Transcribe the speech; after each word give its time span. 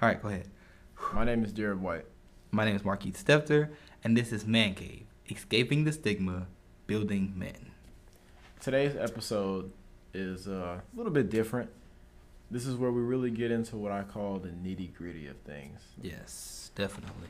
All 0.00 0.08
right, 0.08 0.22
go 0.22 0.28
ahead. 0.28 0.46
My 1.12 1.24
name 1.24 1.42
is 1.42 1.50
Jared 1.50 1.82
White. 1.82 2.04
My 2.52 2.64
name 2.64 2.76
is 2.76 2.84
Marquise 2.84 3.16
Stefter, 3.16 3.70
and 4.04 4.16
this 4.16 4.30
is 4.32 4.46
Man 4.46 4.74
Cave, 4.74 5.06
escaping 5.28 5.82
the 5.82 5.90
stigma, 5.90 6.46
building 6.86 7.32
men. 7.34 7.72
Today's 8.60 8.94
episode 8.94 9.72
is 10.14 10.46
uh, 10.46 10.78
a 10.80 10.96
little 10.96 11.10
bit 11.10 11.30
different. 11.30 11.70
This 12.48 12.64
is 12.64 12.76
where 12.76 12.92
we 12.92 13.02
really 13.02 13.32
get 13.32 13.50
into 13.50 13.76
what 13.76 13.90
I 13.90 14.04
call 14.04 14.38
the 14.38 14.50
nitty 14.50 14.94
gritty 14.94 15.26
of 15.26 15.36
things. 15.38 15.80
Yes, 16.00 16.70
definitely. 16.76 17.26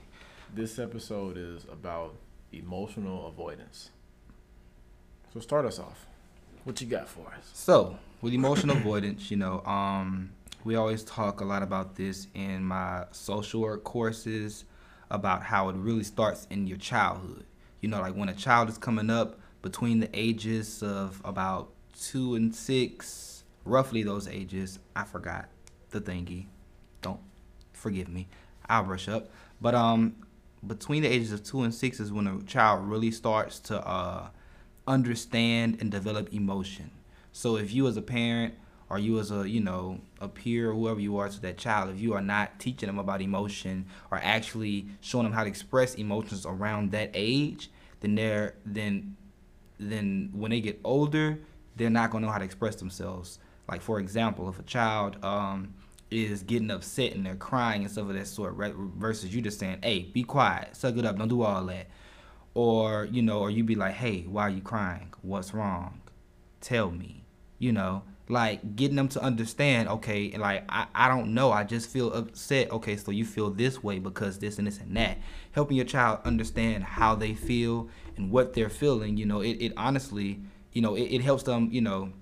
This 0.54 0.78
episode 0.78 1.38
is 1.38 1.64
about 1.72 2.16
emotional 2.52 3.28
avoidance. 3.28 3.92
So 5.32 5.40
start 5.40 5.64
us 5.64 5.78
off. 5.78 6.04
What 6.64 6.82
you 6.82 6.86
got 6.86 7.08
for 7.08 7.28
us? 7.28 7.48
So, 7.54 7.98
with 8.20 8.34
emotional 8.34 8.76
avoidance, 8.76 9.30
you 9.30 9.38
know, 9.38 9.64
um, 9.64 10.32
we 10.64 10.74
always 10.76 11.04
talk 11.04 11.40
a 11.40 11.44
lot 11.44 11.62
about 11.62 11.96
this 11.96 12.26
in 12.34 12.64
my 12.64 13.04
social 13.12 13.60
work 13.60 13.84
courses 13.84 14.64
about 15.10 15.42
how 15.42 15.68
it 15.68 15.76
really 15.76 16.04
starts 16.04 16.46
in 16.50 16.66
your 16.66 16.78
childhood. 16.78 17.44
You 17.80 17.88
know, 17.88 18.00
like 18.00 18.14
when 18.14 18.28
a 18.28 18.34
child 18.34 18.68
is 18.68 18.76
coming 18.76 19.10
up 19.10 19.38
between 19.62 20.00
the 20.00 20.10
ages 20.12 20.82
of 20.82 21.20
about 21.24 21.70
two 21.98 22.34
and 22.34 22.54
six, 22.54 23.44
roughly 23.64 24.02
those 24.02 24.28
ages. 24.28 24.78
I 24.94 25.04
forgot 25.04 25.48
the 25.90 26.00
thingy. 26.00 26.46
Don't 27.02 27.20
forgive 27.72 28.08
me. 28.08 28.28
I'll 28.68 28.84
brush 28.84 29.08
up. 29.08 29.30
But 29.60 29.74
um, 29.74 30.16
between 30.66 31.02
the 31.02 31.08
ages 31.08 31.32
of 31.32 31.42
two 31.42 31.62
and 31.62 31.74
six 31.74 32.00
is 32.00 32.12
when 32.12 32.26
a 32.26 32.42
child 32.42 32.88
really 32.88 33.10
starts 33.10 33.58
to 33.60 33.86
uh, 33.86 34.28
understand 34.86 35.78
and 35.80 35.90
develop 35.90 36.32
emotion. 36.32 36.90
So 37.32 37.56
if 37.56 37.72
you 37.72 37.86
as 37.86 37.96
a 37.96 38.02
parent 38.02 38.54
or 38.90 38.98
you 38.98 39.18
as 39.18 39.30
a 39.30 39.48
you 39.48 39.60
know 39.60 40.00
a 40.20 40.28
peer 40.28 40.70
or 40.70 40.74
whoever 40.74 41.00
you 41.00 41.16
are 41.18 41.28
to 41.28 41.40
that 41.40 41.58
child 41.58 41.90
if 41.90 42.00
you 42.00 42.14
are 42.14 42.22
not 42.22 42.58
teaching 42.58 42.86
them 42.86 42.98
about 42.98 43.20
emotion 43.20 43.86
or 44.10 44.18
actually 44.22 44.86
showing 45.00 45.24
them 45.24 45.32
how 45.32 45.42
to 45.42 45.48
express 45.48 45.94
emotions 45.94 46.46
around 46.46 46.90
that 46.92 47.10
age 47.14 47.70
then 48.00 48.14
they're 48.14 48.54
then 48.64 49.16
then 49.78 50.30
when 50.32 50.50
they 50.50 50.60
get 50.60 50.80
older 50.84 51.38
they're 51.76 51.90
not 51.90 52.10
going 52.10 52.22
to 52.22 52.26
know 52.26 52.32
how 52.32 52.38
to 52.38 52.44
express 52.44 52.74
themselves. 52.76 53.38
Like 53.68 53.82
for 53.82 54.00
example 54.00 54.48
if 54.48 54.58
a 54.58 54.62
child 54.62 55.22
um, 55.24 55.74
is 56.10 56.42
getting 56.42 56.70
upset 56.70 57.12
and 57.14 57.24
they're 57.24 57.36
crying 57.36 57.82
and 57.82 57.90
stuff 57.90 58.08
of 58.08 58.14
that 58.14 58.26
sort 58.26 58.54
versus 58.54 59.34
you 59.34 59.42
just 59.42 59.58
saying 59.58 59.78
hey 59.82 60.02
be 60.12 60.22
quiet 60.22 60.74
suck 60.74 60.96
it 60.96 61.04
up 61.04 61.18
don't 61.18 61.28
do 61.28 61.42
all 61.42 61.64
that. 61.66 61.88
Or 62.54 63.04
you 63.04 63.22
know 63.22 63.40
or 63.40 63.50
you 63.50 63.64
be 63.64 63.74
like 63.74 63.94
hey 63.94 64.22
why 64.22 64.42
are 64.42 64.50
you 64.50 64.62
crying? 64.62 65.12
What's 65.22 65.54
wrong? 65.54 66.00
Tell 66.60 66.90
me 66.90 67.24
you 67.58 67.72
know 67.72 68.02
like 68.28 68.76
getting 68.76 68.96
them 68.96 69.08
to 69.08 69.22
understand 69.22 69.88
okay 69.88 70.36
like 70.36 70.64
I, 70.68 70.86
I 70.94 71.08
don't 71.08 71.32
know 71.32 71.50
i 71.50 71.64
just 71.64 71.88
feel 71.88 72.12
upset 72.12 72.70
okay 72.70 72.96
so 72.96 73.10
you 73.10 73.24
feel 73.24 73.50
this 73.50 73.82
way 73.82 73.98
because 73.98 74.38
this 74.38 74.58
and 74.58 74.66
this 74.66 74.78
and 74.78 74.96
that. 74.96 75.18
Helping 75.52 75.76
your 75.76 75.86
child 75.86 76.20
understand 76.24 76.84
how 76.84 77.14
they 77.14 77.34
feel 77.34 77.88
and 78.16 78.30
what 78.30 78.54
they're 78.54 78.68
feeling 78.68 79.16
you 79.16 79.26
know 79.26 79.40
it, 79.40 79.52
it 79.60 79.72
honestly 79.76 80.40
you 80.72 80.82
know 80.82 80.94
it, 80.94 81.04
it 81.04 81.22
helps 81.22 81.42
them 81.44 81.68
you 81.72 81.80
know 81.80 82.12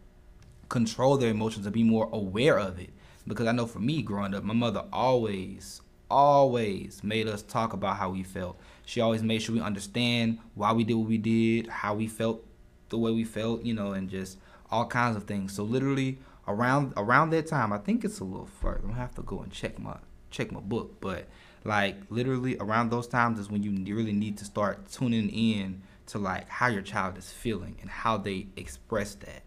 control 0.68 1.16
their 1.16 1.30
emotions 1.30 1.66
and 1.66 1.74
be 1.74 1.84
more 1.84 2.08
aware 2.12 2.58
of 2.58 2.78
it. 2.78 2.90
Because 3.26 3.46
i 3.46 3.52
know 3.52 3.66
for 3.66 3.80
me 3.80 4.02
growing 4.02 4.34
up 4.34 4.44
my 4.44 4.54
mother 4.54 4.84
always 4.92 5.80
always 6.08 7.02
made 7.02 7.26
us 7.26 7.42
talk 7.42 7.72
about 7.72 7.96
how 7.96 8.10
we 8.10 8.22
felt. 8.22 8.56
She 8.84 9.00
always 9.00 9.24
made 9.24 9.42
sure 9.42 9.56
we 9.56 9.60
understand 9.60 10.38
why 10.54 10.72
we 10.72 10.84
did 10.84 10.94
what 10.94 11.08
we 11.08 11.18
did 11.18 11.66
how 11.66 11.94
we 11.94 12.06
felt 12.06 12.44
the 12.88 12.98
way 12.98 13.10
we 13.10 13.24
felt 13.24 13.64
you 13.64 13.74
know 13.74 13.92
and 13.92 14.08
just 14.08 14.38
all 14.70 14.86
kinds 14.86 15.16
of 15.16 15.24
things. 15.24 15.54
So 15.54 15.64
literally 15.64 16.18
around 16.48 16.92
around 16.96 17.30
that 17.30 17.46
time, 17.46 17.72
I 17.72 17.78
think 17.78 18.04
it's 18.04 18.20
a 18.20 18.24
little 18.24 18.46
further. 18.46 18.78
I'm 18.78 18.88
gonna 18.88 19.00
have 19.00 19.14
to 19.16 19.22
go 19.22 19.40
and 19.40 19.52
check 19.52 19.78
my 19.78 19.96
check 20.30 20.52
my 20.52 20.60
book, 20.60 21.00
but 21.00 21.26
like 21.64 21.96
literally 22.10 22.56
around 22.58 22.90
those 22.90 23.08
times 23.08 23.38
is 23.38 23.50
when 23.50 23.62
you 23.62 23.72
really 23.94 24.12
need 24.12 24.38
to 24.38 24.44
start 24.44 24.88
tuning 24.90 25.28
in 25.30 25.82
to 26.06 26.18
like 26.18 26.48
how 26.48 26.68
your 26.68 26.82
child 26.82 27.18
is 27.18 27.30
feeling 27.30 27.76
and 27.80 27.90
how 27.90 28.16
they 28.16 28.46
express 28.56 29.14
that. 29.16 29.42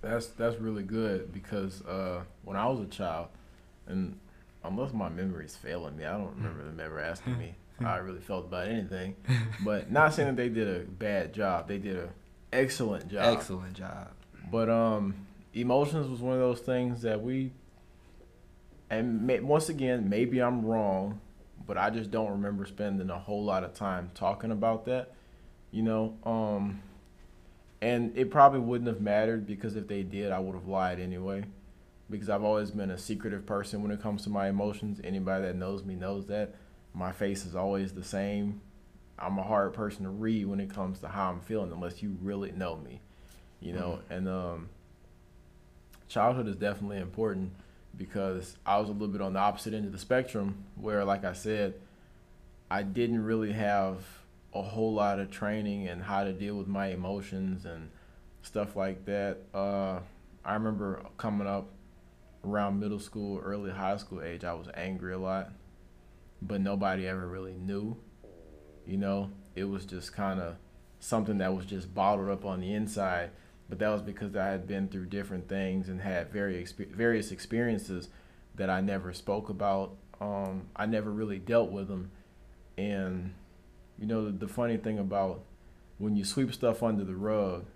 That's 0.00 0.28
that's 0.28 0.56
really 0.56 0.84
good 0.84 1.32
because 1.32 1.82
uh, 1.82 2.22
when 2.44 2.56
I 2.56 2.66
was 2.66 2.80
a 2.80 2.86
child, 2.86 3.28
and 3.86 4.18
unless 4.64 4.92
my 4.92 5.08
memory 5.08 5.46
is 5.46 5.56
failing 5.56 5.96
me, 5.96 6.04
I 6.04 6.16
don't 6.16 6.34
remember 6.36 6.64
them 6.64 6.80
ever 6.80 7.00
asking 7.00 7.38
me 7.38 7.54
how 7.80 7.94
I 7.94 7.98
really 7.98 8.20
felt 8.20 8.46
about 8.46 8.68
anything. 8.68 9.16
But 9.64 9.90
not 9.90 10.14
saying 10.14 10.28
that 10.28 10.36
they 10.36 10.48
did 10.48 10.68
a 10.68 10.84
bad 10.84 11.34
job. 11.34 11.66
They 11.68 11.78
did 11.78 11.96
a 11.96 12.08
excellent 12.52 13.08
job. 13.08 13.36
Excellent 13.36 13.74
job. 13.74 14.08
But 14.50 14.68
um, 14.68 15.26
emotions 15.54 16.08
was 16.08 16.20
one 16.20 16.34
of 16.34 16.40
those 16.40 16.60
things 16.60 17.02
that 17.02 17.22
we, 17.22 17.52
and 18.90 19.26
may, 19.26 19.40
once 19.40 19.68
again, 19.68 20.08
maybe 20.08 20.40
I'm 20.40 20.64
wrong, 20.64 21.20
but 21.66 21.76
I 21.76 21.90
just 21.90 22.10
don't 22.10 22.30
remember 22.30 22.66
spending 22.66 23.10
a 23.10 23.18
whole 23.18 23.44
lot 23.44 23.64
of 23.64 23.74
time 23.74 24.10
talking 24.14 24.50
about 24.50 24.86
that. 24.86 25.12
You 25.70 25.82
know, 25.82 26.16
um, 26.24 26.80
and 27.82 28.16
it 28.16 28.30
probably 28.30 28.60
wouldn't 28.60 28.88
have 28.88 29.02
mattered 29.02 29.46
because 29.46 29.76
if 29.76 29.86
they 29.86 30.02
did, 30.02 30.32
I 30.32 30.38
would 30.38 30.54
have 30.54 30.66
lied 30.66 30.98
anyway. 30.98 31.44
Because 32.10 32.30
I've 32.30 32.42
always 32.42 32.70
been 32.70 32.90
a 32.90 32.96
secretive 32.96 33.44
person 33.44 33.82
when 33.82 33.90
it 33.90 34.00
comes 34.00 34.22
to 34.22 34.30
my 34.30 34.48
emotions. 34.48 34.98
Anybody 35.04 35.44
that 35.44 35.56
knows 35.56 35.84
me 35.84 35.94
knows 35.94 36.26
that. 36.28 36.54
My 36.94 37.12
face 37.12 37.44
is 37.44 37.54
always 37.54 37.92
the 37.92 38.02
same 38.02 38.62
I'm 39.20 39.38
a 39.38 39.42
hard 39.42 39.74
person 39.74 40.04
to 40.04 40.10
read 40.10 40.46
when 40.46 40.60
it 40.60 40.70
comes 40.72 41.00
to 41.00 41.08
how 41.08 41.30
I'm 41.30 41.40
feeling 41.40 41.72
unless 41.72 42.02
you 42.02 42.16
really 42.22 42.52
know 42.52 42.76
me, 42.76 43.00
you 43.60 43.72
know. 43.72 44.00
Mm-hmm. 44.02 44.12
And 44.12 44.28
um, 44.28 44.68
childhood 46.08 46.48
is 46.48 46.56
definitely 46.56 46.98
important 46.98 47.52
because 47.96 48.56
I 48.64 48.78
was 48.78 48.88
a 48.88 48.92
little 48.92 49.08
bit 49.08 49.20
on 49.20 49.32
the 49.32 49.40
opposite 49.40 49.74
end 49.74 49.86
of 49.86 49.92
the 49.92 49.98
spectrum 49.98 50.64
where, 50.76 51.04
like 51.04 51.24
I 51.24 51.32
said, 51.32 51.74
I 52.70 52.82
didn't 52.82 53.24
really 53.24 53.52
have 53.52 54.04
a 54.54 54.62
whole 54.62 54.94
lot 54.94 55.18
of 55.18 55.30
training 55.30 55.88
and 55.88 56.02
how 56.02 56.24
to 56.24 56.32
deal 56.32 56.56
with 56.56 56.68
my 56.68 56.88
emotions 56.88 57.64
and 57.64 57.90
stuff 58.42 58.76
like 58.76 59.04
that. 59.06 59.38
Uh, 59.52 60.00
I 60.44 60.54
remember 60.54 61.04
coming 61.16 61.46
up 61.46 61.68
around 62.44 62.78
middle 62.78 63.00
school, 63.00 63.40
early 63.42 63.70
high 63.70 63.96
school 63.96 64.22
age, 64.22 64.44
I 64.44 64.54
was 64.54 64.68
angry 64.74 65.12
a 65.12 65.18
lot, 65.18 65.50
but 66.40 66.60
nobody 66.60 67.06
ever 67.06 67.26
really 67.26 67.54
knew 67.54 67.96
you 68.88 68.96
know, 68.96 69.30
it 69.54 69.64
was 69.64 69.84
just 69.84 70.14
kind 70.14 70.40
of 70.40 70.56
something 70.98 71.38
that 71.38 71.54
was 71.54 71.66
just 71.66 71.94
bottled 71.94 72.30
up 72.30 72.44
on 72.44 72.60
the 72.60 72.72
inside. 72.72 73.30
But 73.68 73.78
that 73.80 73.90
was 73.90 74.00
because 74.00 74.34
I 74.34 74.46
had 74.46 74.66
been 74.66 74.88
through 74.88 75.06
different 75.06 75.46
things 75.46 75.88
and 75.90 76.00
had 76.00 76.32
very 76.32 76.54
exp- 76.54 76.94
various 76.94 77.30
experiences 77.30 78.08
that 78.54 78.70
I 78.70 78.80
never 78.80 79.12
spoke 79.12 79.50
about. 79.50 79.96
Um, 80.20 80.68
I 80.74 80.86
never 80.86 81.10
really 81.10 81.38
dealt 81.38 81.70
with 81.70 81.88
them. 81.88 82.10
And, 82.78 83.34
you 83.98 84.06
know, 84.06 84.24
the, 84.24 84.30
the 84.30 84.48
funny 84.48 84.78
thing 84.78 84.98
about 84.98 85.42
when 85.98 86.16
you 86.16 86.24
sweep 86.24 86.54
stuff 86.54 86.82
under 86.82 87.04
the 87.04 87.14
rug, 87.14 87.66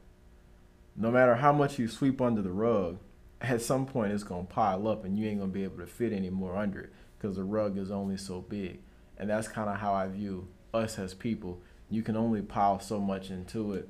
no 0.96 1.10
matter 1.10 1.34
how 1.34 1.52
much 1.52 1.78
you 1.78 1.88
sweep 1.88 2.22
under 2.22 2.40
the 2.40 2.50
rug, 2.50 2.98
at 3.40 3.60
some 3.60 3.84
point 3.84 4.12
it's 4.12 4.22
going 4.22 4.46
to 4.46 4.52
pile 4.52 4.88
up 4.88 5.04
and 5.04 5.18
you 5.18 5.28
ain't 5.28 5.38
going 5.38 5.50
to 5.50 5.54
be 5.54 5.64
able 5.64 5.78
to 5.78 5.86
fit 5.86 6.12
anymore 6.12 6.56
under 6.56 6.80
it 6.80 6.92
because 7.18 7.36
the 7.36 7.44
rug 7.44 7.76
is 7.76 7.90
only 7.90 8.16
so 8.16 8.40
big. 8.40 8.80
And 9.18 9.28
that's 9.28 9.46
kind 9.48 9.68
of 9.68 9.76
how 9.76 9.92
I 9.92 10.06
view 10.06 10.48
us 10.72 10.98
as 10.98 11.14
people, 11.14 11.60
you 11.90 12.02
can 12.02 12.16
only 12.16 12.42
pile 12.42 12.80
so 12.80 12.98
much 12.98 13.30
into 13.30 13.74
it 13.74 13.88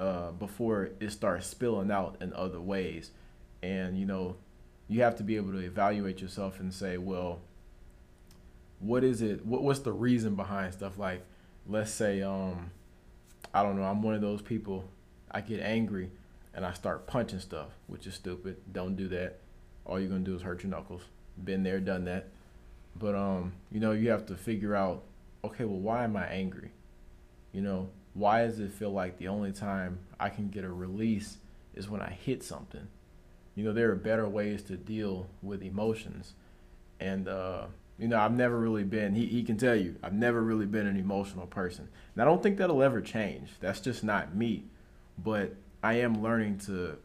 uh, 0.00 0.30
before 0.32 0.90
it 1.00 1.10
starts 1.10 1.46
spilling 1.46 1.90
out 1.90 2.16
in 2.20 2.32
other 2.32 2.60
ways. 2.60 3.10
And 3.62 3.98
you 3.98 4.06
know, 4.06 4.36
you 4.88 5.02
have 5.02 5.16
to 5.16 5.22
be 5.22 5.36
able 5.36 5.52
to 5.52 5.58
evaluate 5.58 6.20
yourself 6.20 6.60
and 6.60 6.72
say, 6.72 6.98
well, 6.98 7.40
what 8.80 9.04
is 9.04 9.22
it? 9.22 9.44
What, 9.44 9.62
what's 9.62 9.80
the 9.80 9.92
reason 9.92 10.34
behind 10.34 10.72
stuff? 10.72 10.98
Like, 10.98 11.22
let's 11.66 11.90
say, 11.90 12.22
um, 12.22 12.70
I 13.52 13.62
don't 13.62 13.76
know, 13.76 13.84
I'm 13.84 14.02
one 14.02 14.14
of 14.14 14.20
those 14.20 14.42
people. 14.42 14.88
I 15.30 15.40
get 15.40 15.60
angry 15.60 16.10
and 16.54 16.64
I 16.64 16.72
start 16.72 17.06
punching 17.06 17.40
stuff, 17.40 17.68
which 17.86 18.06
is 18.06 18.14
stupid. 18.14 18.56
Don't 18.72 18.96
do 18.96 19.08
that. 19.08 19.38
All 19.84 20.00
you're 20.00 20.08
gonna 20.08 20.20
do 20.20 20.34
is 20.34 20.42
hurt 20.42 20.62
your 20.62 20.70
knuckles. 20.70 21.02
Been 21.42 21.62
there, 21.62 21.80
done 21.80 22.04
that. 22.04 22.28
But 22.96 23.14
um, 23.14 23.52
you 23.70 23.80
know, 23.80 23.92
you 23.92 24.10
have 24.10 24.26
to 24.26 24.36
figure 24.36 24.74
out 24.74 25.02
okay, 25.44 25.64
well, 25.64 25.78
why 25.78 26.04
am 26.04 26.16
I 26.16 26.26
angry? 26.26 26.72
You 27.52 27.62
know, 27.62 27.90
why 28.14 28.44
does 28.44 28.58
it 28.58 28.72
feel 28.72 28.90
like 28.90 29.18
the 29.18 29.28
only 29.28 29.52
time 29.52 30.00
I 30.18 30.28
can 30.28 30.48
get 30.48 30.64
a 30.64 30.72
release 30.72 31.38
is 31.74 31.88
when 31.88 32.00
I 32.00 32.10
hit 32.10 32.42
something? 32.42 32.88
You 33.54 33.64
know, 33.64 33.72
there 33.72 33.90
are 33.90 33.96
better 33.96 34.28
ways 34.28 34.62
to 34.64 34.76
deal 34.76 35.28
with 35.42 35.62
emotions. 35.62 36.34
And, 37.00 37.28
uh, 37.28 37.66
you 37.98 38.08
know, 38.08 38.18
I've 38.18 38.32
never 38.32 38.58
really 38.58 38.84
been, 38.84 39.14
he, 39.14 39.26
he 39.26 39.42
can 39.42 39.56
tell 39.56 39.74
you, 39.74 39.96
I've 40.02 40.12
never 40.12 40.42
really 40.42 40.66
been 40.66 40.86
an 40.86 40.96
emotional 40.96 41.46
person. 41.46 41.88
And 42.14 42.22
I 42.22 42.24
don't 42.24 42.42
think 42.42 42.58
that'll 42.58 42.82
ever 42.82 43.00
change. 43.00 43.50
That's 43.60 43.80
just 43.80 44.04
not 44.04 44.34
me. 44.34 44.64
But 45.16 45.54
I 45.82 45.94
am 45.94 46.22
learning 46.22 46.58
to 46.66 46.98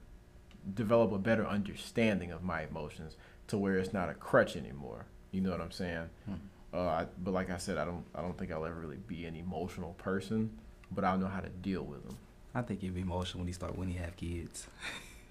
develop 0.74 1.12
a 1.12 1.18
better 1.18 1.46
understanding 1.46 2.32
of 2.32 2.44
my 2.44 2.64
emotions 2.64 3.16
to 3.48 3.58
where 3.58 3.78
it's 3.78 3.94
not 3.94 4.10
a 4.10 4.14
crutch 4.14 4.56
anymore. 4.56 5.06
You 5.32 5.42
know 5.42 5.52
what 5.52 5.62
I'm 5.62 5.72
saying? 5.72 6.10
Hmm. 6.26 6.34
Uh, 6.74 6.80
I, 6.80 7.06
but 7.24 7.34
like 7.34 7.50
I 7.52 7.58
said, 7.58 7.78
I 7.78 7.86
don't 7.86 8.04
I 8.16 8.22
don't 8.22 8.38
think 8.38 8.52
I'll 8.52 8.66
ever 8.66 8.76
really 8.80 8.98
be 9.08 9.26
an 9.26 9.36
emotional 9.36 9.94
person, 9.94 10.58
but 10.92 11.04
I'll 11.04 11.18
know 11.18 11.28
how 11.28 11.40
to 11.42 11.50
deal 11.50 11.84
with 11.84 12.04
them. 12.06 12.18
I 12.56 12.62
think 12.62 12.82
you'll 12.84 12.94
be 12.96 13.02
emotional 13.02 13.40
when 13.40 13.48
you 13.48 13.54
start 13.54 13.78
when 13.78 13.90
you 13.90 14.00
have 14.00 14.16
kids. 14.16 14.68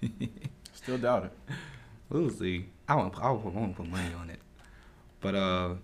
Still 0.73 0.97
doubt 0.97 1.25
it. 1.25 1.31
We'll 2.09 2.29
see. 2.29 2.67
I 2.87 2.95
want 2.95 3.17
I 3.19 3.31
want 3.31 3.75
to 3.75 3.81
put 3.83 3.89
money 3.91 4.13
on 4.13 4.29
it. 4.29 4.39
But 5.21 5.35
uh, 5.35 5.75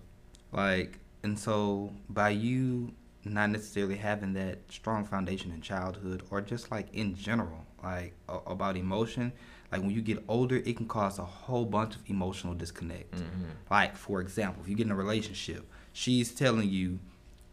like, 0.51 0.99
and 1.23 1.37
so 1.37 1.93
by 2.09 2.29
you 2.29 2.93
not 3.25 3.49
necessarily 3.49 3.97
having 3.97 4.33
that 4.33 4.59
strong 4.69 5.05
foundation 5.05 5.51
in 5.51 5.61
childhood 5.61 6.23
or 6.31 6.41
just 6.41 6.71
like 6.71 6.87
in 6.93 7.15
general, 7.15 7.65
like 7.83 8.13
a- 8.29 8.37
about 8.51 8.77
emotion, 8.77 9.31
like 9.71 9.81
when 9.81 9.91
you 9.91 10.01
get 10.01 10.23
older, 10.27 10.57
it 10.57 10.77
can 10.77 10.87
cause 10.87 11.19
a 11.19 11.23
whole 11.23 11.65
bunch 11.65 11.95
of 11.95 12.01
emotional 12.07 12.53
disconnect. 12.53 13.13
Mm-hmm. 13.15 13.43
Like 13.69 13.95
for 13.95 14.21
example, 14.21 14.63
if 14.63 14.69
you 14.69 14.75
get 14.75 14.85
in 14.85 14.91
a 14.91 14.95
relationship, 14.95 15.65
she's 15.93 16.33
telling 16.33 16.69
you, 16.69 16.99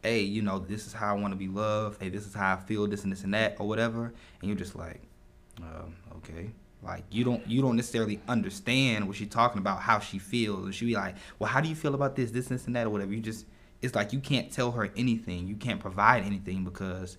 "Hey, 0.02 0.20
you 0.22 0.42
know, 0.42 0.58
this 0.58 0.86
is 0.86 0.92
how 0.92 1.14
I 1.14 1.20
want 1.20 1.32
to 1.32 1.38
be 1.38 1.48
loved. 1.48 2.02
Hey, 2.02 2.08
this 2.08 2.26
is 2.26 2.34
how 2.34 2.54
I 2.54 2.56
feel. 2.56 2.86
This 2.86 3.02
and 3.04 3.12
this 3.12 3.24
and 3.24 3.34
that, 3.34 3.56
or 3.58 3.68
whatever," 3.68 4.12
and 4.40 4.48
you're 4.48 4.56
just 4.56 4.76
like, 4.76 5.02
um, 5.60 5.96
"Okay." 6.16 6.50
Like 6.82 7.04
you 7.10 7.24
don't 7.24 7.46
you 7.46 7.62
don't 7.62 7.76
necessarily 7.76 8.20
understand 8.28 9.06
what 9.06 9.16
she's 9.16 9.28
talking 9.28 9.58
about, 9.58 9.80
how 9.80 9.98
she 9.98 10.18
feels, 10.18 10.64
and 10.64 10.74
she 10.74 10.86
be 10.86 10.94
like, 10.94 11.16
"Well, 11.38 11.50
how 11.50 11.60
do 11.60 11.68
you 11.68 11.74
feel 11.74 11.94
about 11.94 12.16
this, 12.16 12.30
this, 12.30 12.46
this, 12.46 12.66
and 12.66 12.76
that, 12.76 12.86
or 12.86 12.90
whatever." 12.90 13.12
You 13.12 13.20
just 13.20 13.44
it's 13.82 13.94
like 13.94 14.12
you 14.12 14.20
can't 14.20 14.50
tell 14.50 14.72
her 14.72 14.90
anything. 14.96 15.46
You 15.48 15.56
can't 15.56 15.80
provide 15.80 16.24
anything 16.24 16.64
because 16.64 17.18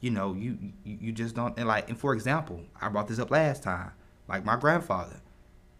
you 0.00 0.10
know 0.10 0.34
you 0.34 0.58
you, 0.84 0.98
you 1.00 1.12
just 1.12 1.34
don't. 1.34 1.56
And 1.58 1.68
like, 1.68 1.88
and 1.88 1.98
for 1.98 2.12
example, 2.12 2.62
I 2.80 2.88
brought 2.88 3.08
this 3.08 3.18
up 3.18 3.30
last 3.30 3.62
time. 3.62 3.92
Like 4.28 4.44
my 4.44 4.56
grandfather, 4.56 5.20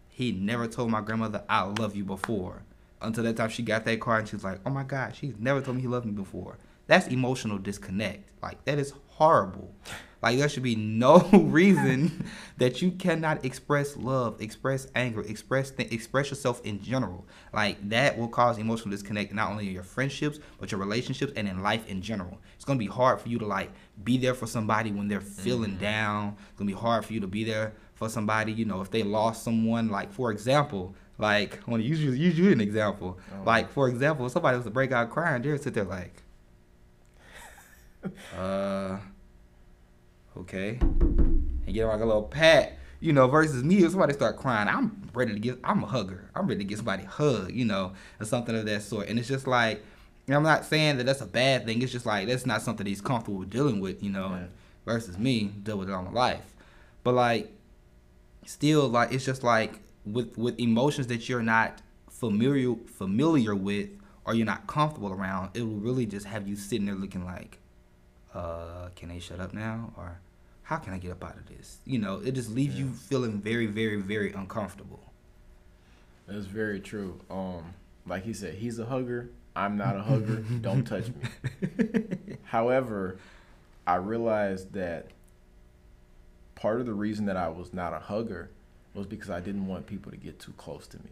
he 0.07 0.31
never 0.31 0.67
told 0.67 0.89
my 0.89 1.01
grandmother 1.01 1.43
I 1.47 1.63
love 1.63 1.95
you 1.95 2.03
before 2.03 2.63
until 3.01 3.23
that 3.23 3.37
time 3.37 3.49
she 3.49 3.63
got 3.63 3.85
that 3.85 4.01
car 4.01 4.19
and 4.19 4.27
she 4.27 4.35
was 4.35 4.43
like, 4.43 4.59
oh 4.65 4.69
my 4.69 4.83
god, 4.83 5.15
she's 5.15 5.35
never 5.39 5.61
told 5.61 5.77
me 5.77 5.81
he 5.81 5.87
loved 5.87 6.05
me 6.05 6.11
before. 6.11 6.57
That's 6.87 7.07
emotional 7.07 7.59
disconnect. 7.59 8.31
Like 8.41 8.65
that 8.65 8.79
is 8.79 8.93
horrible. 9.07 9.73
Like 10.21 10.37
there 10.37 10.49
should 10.49 10.63
be 10.63 10.75
no 10.75 11.19
reason 11.33 12.25
that 12.57 12.81
you 12.81 12.91
cannot 12.91 13.45
express 13.45 13.95
love, 13.95 14.41
express 14.41 14.87
anger, 14.95 15.21
express 15.21 15.71
th- 15.71 15.91
express 15.91 16.29
yourself 16.29 16.61
in 16.65 16.81
general. 16.81 17.25
Like 17.53 17.89
that 17.89 18.17
will 18.17 18.27
cause 18.27 18.57
emotional 18.57 18.89
disconnect 18.89 19.33
not 19.33 19.51
only 19.51 19.67
in 19.67 19.73
your 19.73 19.83
friendships 19.83 20.39
but 20.59 20.71
your 20.71 20.79
relationships 20.79 21.31
and 21.35 21.47
in 21.47 21.61
life 21.61 21.87
in 21.87 22.01
general. 22.01 22.39
It's 22.55 22.65
gonna 22.65 22.79
be 22.79 22.87
hard 22.87 23.21
for 23.21 23.29
you 23.29 23.37
to 23.39 23.45
like 23.45 23.71
be 24.03 24.17
there 24.17 24.33
for 24.33 24.47
somebody 24.47 24.91
when 24.91 25.07
they're 25.07 25.21
feeling 25.21 25.71
mm-hmm. 25.71 25.81
down. 25.83 26.35
It's 26.49 26.57
gonna 26.57 26.67
be 26.67 26.73
hard 26.73 27.05
for 27.05 27.13
you 27.13 27.19
to 27.21 27.27
be 27.27 27.43
there 27.43 27.73
for 27.99 28.09
somebody. 28.09 28.51
You 28.51 28.65
know, 28.65 28.81
if 28.81 28.89
they 28.89 29.03
lost 29.03 29.43
someone. 29.43 29.89
Like 29.89 30.11
for 30.11 30.31
example, 30.31 30.95
like 31.19 31.59
I 31.67 31.69
want 31.71 31.83
to 31.83 31.87
use 31.87 32.01
you 32.01 32.11
use 32.13 32.39
you 32.39 32.51
an 32.51 32.61
example. 32.61 33.19
Oh. 33.31 33.43
Like 33.45 33.69
for 33.69 33.87
example, 33.89 34.25
if 34.25 34.31
somebody 34.31 34.57
was 34.57 34.65
to 34.65 34.71
break 34.71 34.91
out 34.91 35.11
crying, 35.11 35.43
they'd 35.43 35.61
sit 35.61 35.75
there 35.75 35.83
like, 35.83 36.23
uh, 38.39 38.97
okay, 40.37 40.77
and 40.81 41.65
get 41.67 41.81
them 41.81 41.89
like 41.89 42.01
a 42.01 42.05
little 42.05 42.23
pat. 42.23 42.77
You 43.01 43.13
know, 43.13 43.27
versus 43.29 43.63
me, 43.63 43.83
if 43.83 43.91
somebody 43.91 44.11
start 44.13 44.35
crying, 44.35 44.67
I'm 44.67 45.09
ready 45.13 45.33
to 45.33 45.39
get. 45.39 45.59
I'm 45.63 45.83
a 45.83 45.87
hugger. 45.87 46.29
I'm 46.35 46.47
ready 46.47 46.59
to 46.59 46.65
get 46.65 46.77
somebody 46.77 47.03
hug. 47.03 47.51
You 47.51 47.65
know, 47.65 47.93
or 48.19 48.25
something 48.25 48.55
of 48.55 48.65
that 48.65 48.81
sort. 48.81 49.07
And 49.07 49.17
it's 49.17 49.27
just 49.27 49.47
like, 49.47 49.81
and 50.27 50.35
I'm 50.35 50.43
not 50.43 50.65
saying 50.65 50.97
that 50.97 51.05
that's 51.05 51.21
a 51.21 51.25
bad 51.25 51.65
thing. 51.65 51.81
It's 51.81 51.91
just 51.93 52.05
like 52.05 52.27
that's 52.27 52.45
not 52.45 52.61
something 52.61 52.85
he's 52.85 52.99
comfortable 53.01 53.43
dealing 53.43 53.79
with. 53.79 54.03
You 54.03 54.09
know, 54.11 54.29
Yeah. 54.31 54.45
versus 54.85 55.17
me 55.17 55.45
deal 55.63 55.77
with 55.77 55.89
it 55.89 55.93
all 55.93 56.03
my 56.03 56.11
life. 56.11 56.53
But 57.05 57.13
like, 57.13 57.53
still, 58.49 58.87
like 58.87 59.11
it's 59.11 59.23
just 59.23 59.43
like 59.43 59.79
with 60.05 60.37
with 60.37 60.59
emotions 60.59 61.07
that 61.07 61.29
you're 61.29 61.43
not 61.43 61.81
familiar 62.09 62.75
familiar 62.87 63.55
with 63.55 63.89
or 64.25 64.33
you're 64.33 64.45
not 64.45 64.65
comfortable 64.67 65.11
around, 65.11 65.51
it 65.53 65.61
will 65.61 65.77
really 65.77 66.05
just 66.05 66.25
have 66.25 66.47
you 66.47 66.55
sitting 66.55 66.85
there 66.85 66.95
looking 66.95 67.25
like, 67.25 67.59
uh, 68.33 68.89
can 68.95 69.09
they 69.09 69.19
shut 69.19 69.39
up 69.39 69.53
now 69.53 69.93
or 69.95 70.19
how 70.63 70.77
can 70.77 70.93
I 70.93 70.97
get 70.97 71.11
up 71.11 71.23
out 71.23 71.37
of 71.37 71.47
this? 71.47 71.77
You 71.85 71.99
know, 71.99 72.21
it 72.23 72.31
just 72.33 72.49
leaves 72.49 72.75
you 72.75 72.91
feeling 72.91 73.39
very, 73.39 73.67
very, 73.67 73.97
very 73.97 74.33
uncomfortable. 74.33 74.99
That's 76.27 76.45
very 76.45 76.79
true. 76.79 77.19
Um, 77.29 77.73
like 78.05 78.23
he 78.23 78.33
said, 78.33 78.55
he's 78.55 78.77
a 78.79 78.85
hugger. 78.85 79.29
I'm 79.55 79.77
not 79.77 79.95
a 79.95 80.01
hugger. 80.03 80.37
Don't 80.61 80.85
touch 80.85 81.05
me. 81.07 82.37
However, 82.43 83.17
I 83.85 83.95
realized 83.95 84.73
that 84.73 85.07
part 86.59 86.81
of 86.81 86.85
the 86.85 86.93
reason 86.93 87.25
that 87.25 87.37
I 87.37 87.47
was 87.47 87.73
not 87.73 87.93
a 87.93 87.99
hugger 87.99 88.49
was 88.93 89.05
because 89.05 89.29
I 89.29 89.39
didn't 89.39 89.67
want 89.67 89.87
people 89.87 90.11
to 90.11 90.17
get 90.17 90.39
too 90.39 90.53
close 90.57 90.87
to 90.87 90.97
me. 90.97 91.11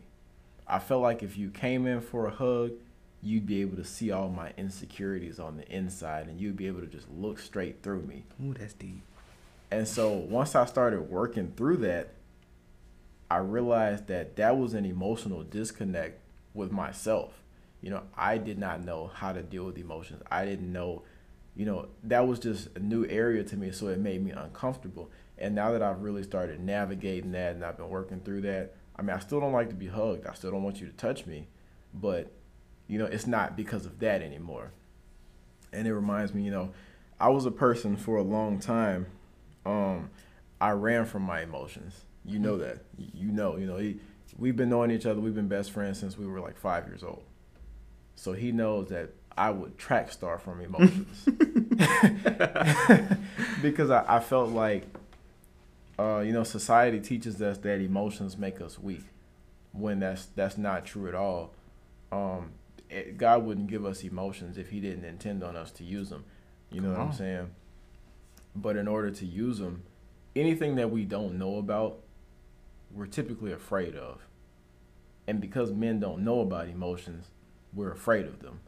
I 0.67 0.79
felt 0.79 1.01
like 1.01 1.23
if 1.23 1.37
you 1.37 1.49
came 1.49 1.87
in 1.87 2.01
for 2.01 2.27
a 2.27 2.31
hug, 2.31 2.71
you'd 3.21 3.45
be 3.45 3.61
able 3.61 3.77
to 3.77 3.83
see 3.85 4.11
all 4.11 4.27
my 4.27 4.51
insecurities 4.57 5.39
on 5.39 5.55
the 5.55 5.67
inside 5.73 6.27
and 6.27 6.39
you'd 6.39 6.57
be 6.57 6.67
able 6.67 6.81
to 6.81 6.87
just 6.87 7.09
look 7.09 7.39
straight 7.39 7.81
through 7.81 8.01
me. 8.01 8.23
Ooh, 8.43 8.53
that's 8.53 8.73
deep. 8.73 9.01
And 9.71 9.87
so 9.87 10.11
once 10.11 10.53
I 10.53 10.65
started 10.65 11.09
working 11.09 11.53
through 11.55 11.77
that, 11.77 12.13
I 13.31 13.37
realized 13.37 14.07
that 14.07 14.35
that 14.35 14.57
was 14.57 14.73
an 14.73 14.85
emotional 14.85 15.43
disconnect 15.43 16.19
with 16.53 16.71
myself. 16.71 17.41
You 17.81 17.91
know, 17.91 18.03
I 18.17 18.37
did 18.37 18.57
not 18.57 18.83
know 18.83 19.11
how 19.13 19.31
to 19.31 19.43
deal 19.43 19.65
with 19.65 19.77
emotions. 19.77 20.23
I 20.29 20.45
didn't 20.45 20.71
know, 20.71 21.03
you 21.55 21.65
know, 21.65 21.87
that 22.03 22.27
was 22.27 22.39
just 22.39 22.69
a 22.75 22.79
new 22.79 23.05
area 23.05 23.43
to 23.45 23.55
me. 23.55 23.71
So 23.71 23.87
it 23.87 23.99
made 23.99 24.23
me 24.23 24.31
uncomfortable. 24.31 25.09
And 25.37 25.53
now 25.53 25.71
that 25.71 25.83
I've 25.83 26.01
really 26.01 26.23
started 26.23 26.59
navigating 26.59 27.31
that 27.33 27.55
and 27.55 27.63
I've 27.63 27.77
been 27.77 27.89
working 27.89 28.21
through 28.21 28.41
that, 28.41 28.75
I 28.95 29.01
mean, 29.01 29.15
I 29.15 29.19
still 29.19 29.39
don't 29.39 29.53
like 29.53 29.69
to 29.69 29.75
be 29.75 29.87
hugged. 29.87 30.25
I 30.25 30.33
still 30.33 30.51
don't 30.51 30.63
want 30.63 30.81
you 30.81 30.87
to 30.87 30.93
touch 30.93 31.25
me. 31.25 31.47
But, 31.93 32.31
you 32.87 32.97
know, 32.97 33.05
it's 33.05 33.27
not 33.27 33.55
because 33.55 33.85
of 33.85 33.99
that 33.99 34.21
anymore. 34.21 34.71
And 35.71 35.87
it 35.87 35.93
reminds 35.93 36.33
me, 36.33 36.43
you 36.43 36.51
know, 36.51 36.71
I 37.19 37.29
was 37.29 37.45
a 37.45 37.51
person 37.51 37.97
for 37.97 38.17
a 38.17 38.23
long 38.23 38.59
time 38.59 39.07
um, 39.67 40.09
I 40.59 40.71
ran 40.71 41.05
from 41.05 41.21
my 41.23 41.41
emotions. 41.41 42.05
You 42.25 42.39
know 42.39 42.57
that. 42.57 42.79
You 42.97 43.31
know. 43.31 43.57
You 43.57 43.67
know. 43.67 43.77
He, 43.77 43.99
we've 44.37 44.55
been 44.55 44.69
knowing 44.69 44.91
each 44.91 45.05
other. 45.05 45.19
We've 45.19 45.35
been 45.35 45.49
best 45.49 45.71
friends 45.71 45.99
since 45.99 46.17
we 46.17 46.25
were 46.25 46.39
like 46.39 46.57
five 46.57 46.87
years 46.87 47.03
old. 47.03 47.23
So 48.15 48.33
he 48.33 48.51
knows 48.51 48.89
that 48.89 49.11
I 49.37 49.51
would 49.51 49.77
track 49.77 50.11
star 50.11 50.39
from 50.39 50.61
emotions 50.61 51.25
because 53.61 53.91
I, 53.91 54.03
I 54.07 54.19
felt 54.19 54.49
like, 54.49 54.87
uh, 55.99 56.19
you 56.19 56.31
know, 56.31 56.43
society 56.43 56.99
teaches 56.99 57.41
us 57.41 57.57
that 57.59 57.79
emotions 57.79 58.37
make 58.37 58.61
us 58.61 58.77
weak, 58.79 59.05
when 59.71 59.99
that's 59.99 60.25
that's 60.35 60.57
not 60.57 60.85
true 60.85 61.07
at 61.07 61.15
all. 61.15 61.53
Um, 62.11 62.51
it, 62.89 63.17
God 63.17 63.43
wouldn't 63.43 63.67
give 63.67 63.85
us 63.85 64.03
emotions 64.03 64.57
if 64.57 64.69
He 64.69 64.79
didn't 64.79 65.05
intend 65.05 65.43
on 65.43 65.55
us 65.55 65.71
to 65.71 65.83
use 65.83 66.09
them. 66.09 66.25
You 66.71 66.81
know 66.81 66.89
Come 66.89 66.99
what 66.99 67.07
I'm 67.07 67.13
saying? 67.13 67.49
But 68.55 68.75
in 68.75 68.87
order 68.87 69.11
to 69.11 69.25
use 69.25 69.59
them, 69.59 69.83
anything 70.35 70.75
that 70.75 70.91
we 70.91 71.03
don't 71.05 71.37
know 71.37 71.57
about, 71.57 71.99
we're 72.91 73.05
typically 73.05 73.51
afraid 73.51 73.95
of. 73.95 74.21
And 75.27 75.41
because 75.41 75.71
men 75.71 75.99
don't 75.99 76.23
know 76.23 76.39
about 76.39 76.69
emotions, 76.69 77.27
we're 77.73 77.91
afraid 77.91 78.25
of 78.25 78.41
them. 78.41 78.61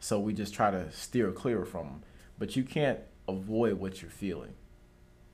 So 0.00 0.18
we 0.18 0.34
just 0.34 0.52
try 0.52 0.70
to 0.70 0.90
steer 0.92 1.30
clear 1.32 1.64
from 1.64 1.86
them. 1.86 2.02
But 2.38 2.56
you 2.56 2.64
can't 2.64 3.00
avoid 3.28 3.74
what 3.74 4.02
you're 4.02 4.10
feeling 4.10 4.54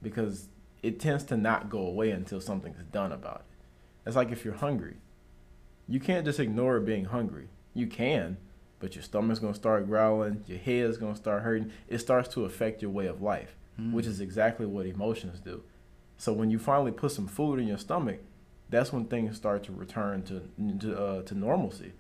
because 0.01 0.49
it 0.83 0.99
tends 0.99 1.25
to 1.25 1.37
not 1.37 1.71
go 1.71 1.79
away 1.81 2.11
until 2.11 2.41
something's 2.41 2.83
done 2.91 3.13
about 3.13 3.45
it. 3.49 4.07
It's 4.07 4.17
like 4.17 4.33
if 4.33 4.45
you're 4.45 4.55
hungry, 4.55 4.97
you 5.89 6.01
can't 6.01 6.25
just 6.25 6.41
ignore 6.41 6.81
being 6.81 7.07
hungry. 7.07 7.49
You 7.75 7.87
can, 7.87 8.37
but 8.81 8.95
your 8.95 9.03
stomach's 9.03 9.39
gonna 9.39 9.55
start 9.55 9.87
growling, 9.87 10.45
your 10.47 10.59
head's 10.59 10.97
gonna 10.99 11.17
start 11.17 11.43
hurting. 11.43 11.71
It 11.89 11.99
starts 11.99 12.29
to 12.31 12.45
affect 12.45 12.83
your 12.83 12.91
way 12.91 13.07
of 13.07 13.23
life, 13.23 13.57
Mm. 13.81 13.93
which 13.93 14.07
is 14.07 14.21
exactly 14.21 14.67
what 14.67 14.87
emotions 14.87 15.41
do. 15.41 15.63
So 16.19 16.33
when 16.33 16.51
you 16.51 16.59
finally 16.59 16.93
put 16.93 17.13
some 17.13 17.27
food 17.27 17.59
in 17.59 17.67
your 17.67 17.79
stomach, 17.79 18.21
that's 18.69 18.93
when 18.93 19.05
things 19.07 19.37
start 19.37 19.63
to 19.65 19.73
return 19.73 20.23
to 20.25 20.43
to, 20.81 20.99
uh, 20.99 21.23
to 21.23 21.35
normalcy. 21.35 21.93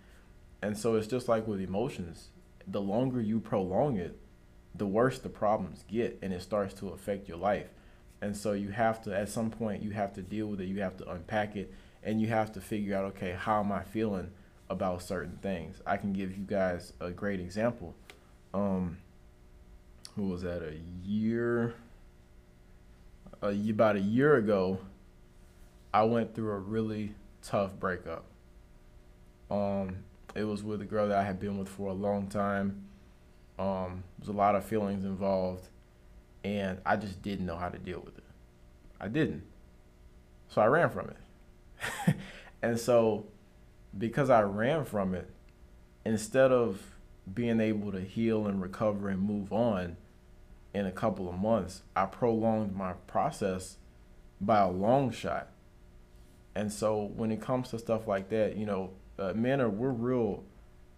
And 0.60 0.76
so 0.76 0.94
it's 0.96 1.06
just 1.06 1.28
like 1.28 1.46
with 1.46 1.60
emotions. 1.60 2.30
The 2.66 2.80
longer 2.80 3.20
you 3.20 3.40
prolong 3.40 3.96
it, 3.96 4.18
the 4.74 4.86
worse 4.86 5.18
the 5.18 5.28
problems 5.28 5.84
get, 5.88 6.18
and 6.22 6.32
it 6.32 6.42
starts 6.42 6.72
to 6.74 6.90
affect 6.90 7.28
your 7.28 7.38
life. 7.38 7.68
And 8.22 8.36
so 8.36 8.52
you 8.52 8.70
have 8.70 9.02
to, 9.02 9.14
at 9.14 9.28
some 9.28 9.50
point, 9.50 9.82
you 9.82 9.90
have 9.90 10.14
to 10.14 10.22
deal 10.22 10.46
with 10.46 10.60
it. 10.60 10.66
You 10.66 10.80
have 10.80 10.96
to 10.98 11.10
unpack 11.10 11.56
it, 11.56 11.74
and 12.04 12.20
you 12.20 12.28
have 12.28 12.52
to 12.52 12.60
figure 12.60 12.96
out, 12.96 13.04
okay, 13.06 13.32
how 13.32 13.60
am 13.60 13.72
I 13.72 13.82
feeling 13.82 14.30
about 14.70 15.02
certain 15.02 15.38
things? 15.42 15.82
I 15.84 15.96
can 15.96 16.12
give 16.12 16.30
you 16.30 16.44
guys 16.44 16.92
a 17.00 17.10
great 17.10 17.40
example. 17.40 17.96
Um, 18.54 18.98
who 20.14 20.28
was 20.28 20.42
that? 20.42 20.62
A 20.62 20.78
year, 21.04 21.74
a, 23.42 23.48
about 23.68 23.96
a 23.96 24.00
year 24.00 24.36
ago, 24.36 24.78
I 25.92 26.04
went 26.04 26.34
through 26.34 26.52
a 26.52 26.58
really 26.58 27.14
tough 27.42 27.78
breakup. 27.78 28.24
Um, 29.50 29.96
it 30.34 30.44
was 30.44 30.62
with 30.62 30.80
a 30.80 30.86
girl 30.86 31.08
that 31.08 31.18
I 31.18 31.24
had 31.24 31.40
been 31.40 31.58
with 31.58 31.68
for 31.68 31.90
a 31.90 31.92
long 31.92 32.28
time. 32.28 32.84
Um, 33.58 34.04
there 34.18 34.20
was 34.20 34.28
a 34.28 34.32
lot 34.32 34.54
of 34.54 34.64
feelings 34.64 35.04
involved, 35.04 35.68
and 36.44 36.78
I 36.84 36.96
just 36.96 37.22
didn't 37.22 37.46
know 37.46 37.56
how 37.56 37.68
to 37.68 37.78
deal 37.78 38.00
with 38.00 38.18
it. 38.18 38.24
I 39.00 39.08
didn't. 39.08 39.42
So 40.48 40.60
I 40.60 40.66
ran 40.66 40.90
from 40.90 41.10
it. 41.10 42.16
and 42.62 42.78
so, 42.78 43.26
because 43.96 44.30
I 44.30 44.42
ran 44.42 44.84
from 44.84 45.14
it, 45.14 45.30
instead 46.04 46.52
of 46.52 46.80
being 47.32 47.60
able 47.60 47.92
to 47.92 48.00
heal 48.00 48.46
and 48.46 48.60
recover 48.60 49.08
and 49.08 49.20
move 49.20 49.52
on 49.52 49.96
in 50.74 50.86
a 50.86 50.92
couple 50.92 51.28
of 51.28 51.38
months, 51.38 51.82
I 51.94 52.06
prolonged 52.06 52.74
my 52.74 52.94
process 53.06 53.76
by 54.40 54.60
a 54.60 54.70
long 54.70 55.10
shot. 55.10 55.48
And 56.54 56.72
so, 56.72 57.12
when 57.16 57.30
it 57.30 57.40
comes 57.40 57.70
to 57.70 57.78
stuff 57.78 58.06
like 58.06 58.28
that, 58.30 58.56
you 58.56 58.66
know, 58.66 58.90
uh, 59.18 59.32
men 59.34 59.60
are 59.60 59.70
we're 59.70 59.90
real 59.90 60.44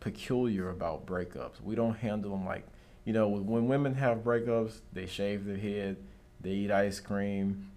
peculiar 0.00 0.68
about 0.68 1.06
breakups. 1.06 1.60
We 1.62 1.74
don't 1.74 1.94
handle 1.94 2.32
them 2.32 2.44
like 2.44 2.66
you 3.04 3.12
know 3.12 3.28
when 3.28 3.68
women 3.68 3.94
have 3.94 4.18
breakups, 4.18 4.80
they 4.92 5.06
shave 5.06 5.44
their 5.44 5.56
head, 5.56 5.96
they 6.40 6.50
eat 6.50 6.70
ice 6.70 7.00
cream, 7.00 7.70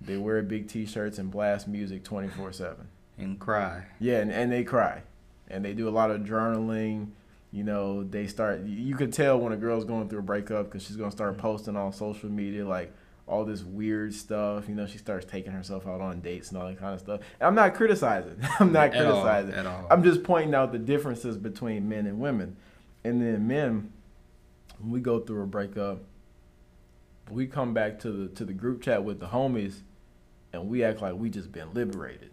they 0.00 0.16
wear 0.16 0.42
big 0.42 0.68
T-shirts 0.68 1.18
and 1.18 1.30
blast 1.30 1.68
music 1.68 2.04
twenty 2.04 2.28
four 2.28 2.52
seven 2.52 2.88
and 3.18 3.38
cry. 3.38 3.84
Yeah, 4.00 4.18
and, 4.18 4.32
and 4.32 4.50
they 4.50 4.64
cry, 4.64 5.02
and 5.48 5.64
they 5.64 5.74
do 5.74 5.88
a 5.88 5.90
lot 5.90 6.10
of 6.10 6.22
journaling. 6.22 7.08
You 7.52 7.64
know, 7.64 8.02
they 8.02 8.26
start. 8.26 8.64
You 8.64 8.96
could 8.96 9.12
tell 9.12 9.38
when 9.38 9.52
a 9.52 9.56
girl's 9.56 9.84
going 9.84 10.08
through 10.08 10.18
a 10.20 10.22
breakup 10.22 10.66
because 10.66 10.84
she's 10.84 10.96
gonna 10.96 11.12
start 11.12 11.32
mm-hmm. 11.32 11.42
posting 11.42 11.76
on 11.76 11.92
social 11.92 12.28
media 12.28 12.66
like 12.66 12.92
all 13.26 13.44
this 13.44 13.62
weird 13.62 14.12
stuff. 14.14 14.68
You 14.68 14.74
know, 14.74 14.86
she 14.86 14.98
starts 14.98 15.24
taking 15.24 15.52
herself 15.52 15.86
out 15.86 16.00
on 16.00 16.20
dates 16.20 16.50
and 16.50 16.60
all 16.60 16.68
that 16.68 16.78
kind 16.78 16.94
of 16.94 17.00
stuff. 17.00 17.20
And 17.40 17.46
I'm 17.46 17.54
not 17.54 17.74
criticizing. 17.74 18.36
I'm 18.60 18.72
not 18.72 18.88
at 18.88 18.92
criticizing. 18.92 19.54
All, 19.54 19.60
at 19.60 19.66
all. 19.66 19.86
I'm 19.90 20.02
just 20.02 20.24
pointing 20.24 20.54
out 20.54 20.72
the 20.72 20.78
differences 20.78 21.36
between 21.36 21.88
men 21.88 22.06
and 22.06 22.18
women. 22.18 22.56
And 23.04 23.20
then 23.20 23.46
men, 23.46 23.92
when 24.78 24.90
we 24.90 25.00
go 25.00 25.20
through 25.20 25.42
a 25.42 25.46
breakup, 25.46 26.02
we 27.30 27.46
come 27.46 27.72
back 27.72 28.00
to 28.00 28.10
the 28.10 28.28
to 28.34 28.44
the 28.44 28.52
group 28.52 28.82
chat 28.82 29.04
with 29.04 29.20
the 29.20 29.26
homies, 29.26 29.80
and 30.52 30.68
we 30.68 30.84
act 30.84 31.00
like 31.00 31.14
we 31.14 31.30
just 31.30 31.52
been 31.52 31.72
liberated. 31.72 32.30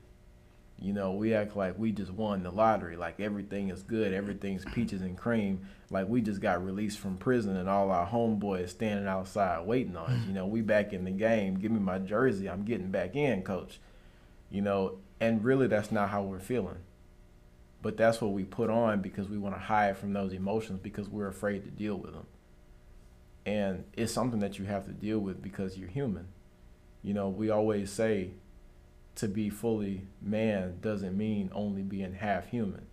You 0.79 0.93
know, 0.93 1.11
we 1.11 1.35
act 1.35 1.55
like 1.55 1.77
we 1.77 1.91
just 1.91 2.11
won 2.11 2.41
the 2.41 2.49
lottery, 2.49 2.97
like 2.97 3.19
everything 3.19 3.69
is 3.69 3.83
good, 3.83 4.13
everything's 4.13 4.65
peaches 4.65 5.01
and 5.01 5.15
cream, 5.15 5.61
like 5.91 6.07
we 6.07 6.21
just 6.21 6.41
got 6.41 6.65
released 6.65 6.97
from 6.97 7.17
prison 7.17 7.55
and 7.55 7.69
all 7.69 7.91
our 7.91 8.07
homeboys 8.07 8.69
standing 8.69 9.07
outside 9.07 9.65
waiting 9.67 9.95
on 9.95 10.09
us. 10.09 10.27
You 10.27 10.33
know, 10.33 10.47
we 10.47 10.61
back 10.61 10.91
in 10.91 11.05
the 11.05 11.11
game. 11.11 11.59
Give 11.59 11.71
me 11.71 11.79
my 11.79 11.99
jersey. 11.99 12.49
I'm 12.49 12.65
getting 12.65 12.89
back 12.89 13.15
in, 13.15 13.43
coach. 13.43 13.79
You 14.49 14.61
know, 14.61 14.97
and 15.19 15.43
really 15.43 15.67
that's 15.67 15.91
not 15.91 16.09
how 16.09 16.23
we're 16.23 16.39
feeling. 16.39 16.79
But 17.81 17.97
that's 17.97 18.21
what 18.21 18.31
we 18.31 18.43
put 18.43 18.69
on 18.69 19.01
because 19.01 19.27
we 19.27 19.37
want 19.37 19.55
to 19.55 19.59
hide 19.59 19.97
from 19.97 20.13
those 20.13 20.33
emotions 20.33 20.79
because 20.81 21.09
we're 21.09 21.27
afraid 21.27 21.63
to 21.63 21.71
deal 21.71 21.95
with 21.95 22.13
them. 22.13 22.27
And 23.45 23.85
it's 23.93 24.13
something 24.13 24.39
that 24.39 24.59
you 24.59 24.65
have 24.65 24.85
to 24.85 24.91
deal 24.91 25.19
with 25.19 25.41
because 25.41 25.77
you're 25.77 25.89
human. 25.89 26.27
You 27.01 27.15
know, 27.15 27.29
we 27.29 27.49
always 27.49 27.91
say 27.91 28.31
to 29.15 29.27
be 29.27 29.49
fully 29.49 30.07
man 30.21 30.77
doesn't 30.81 31.17
mean 31.17 31.49
only 31.53 31.81
being 31.81 32.13
half 32.13 32.47
human. 32.47 32.85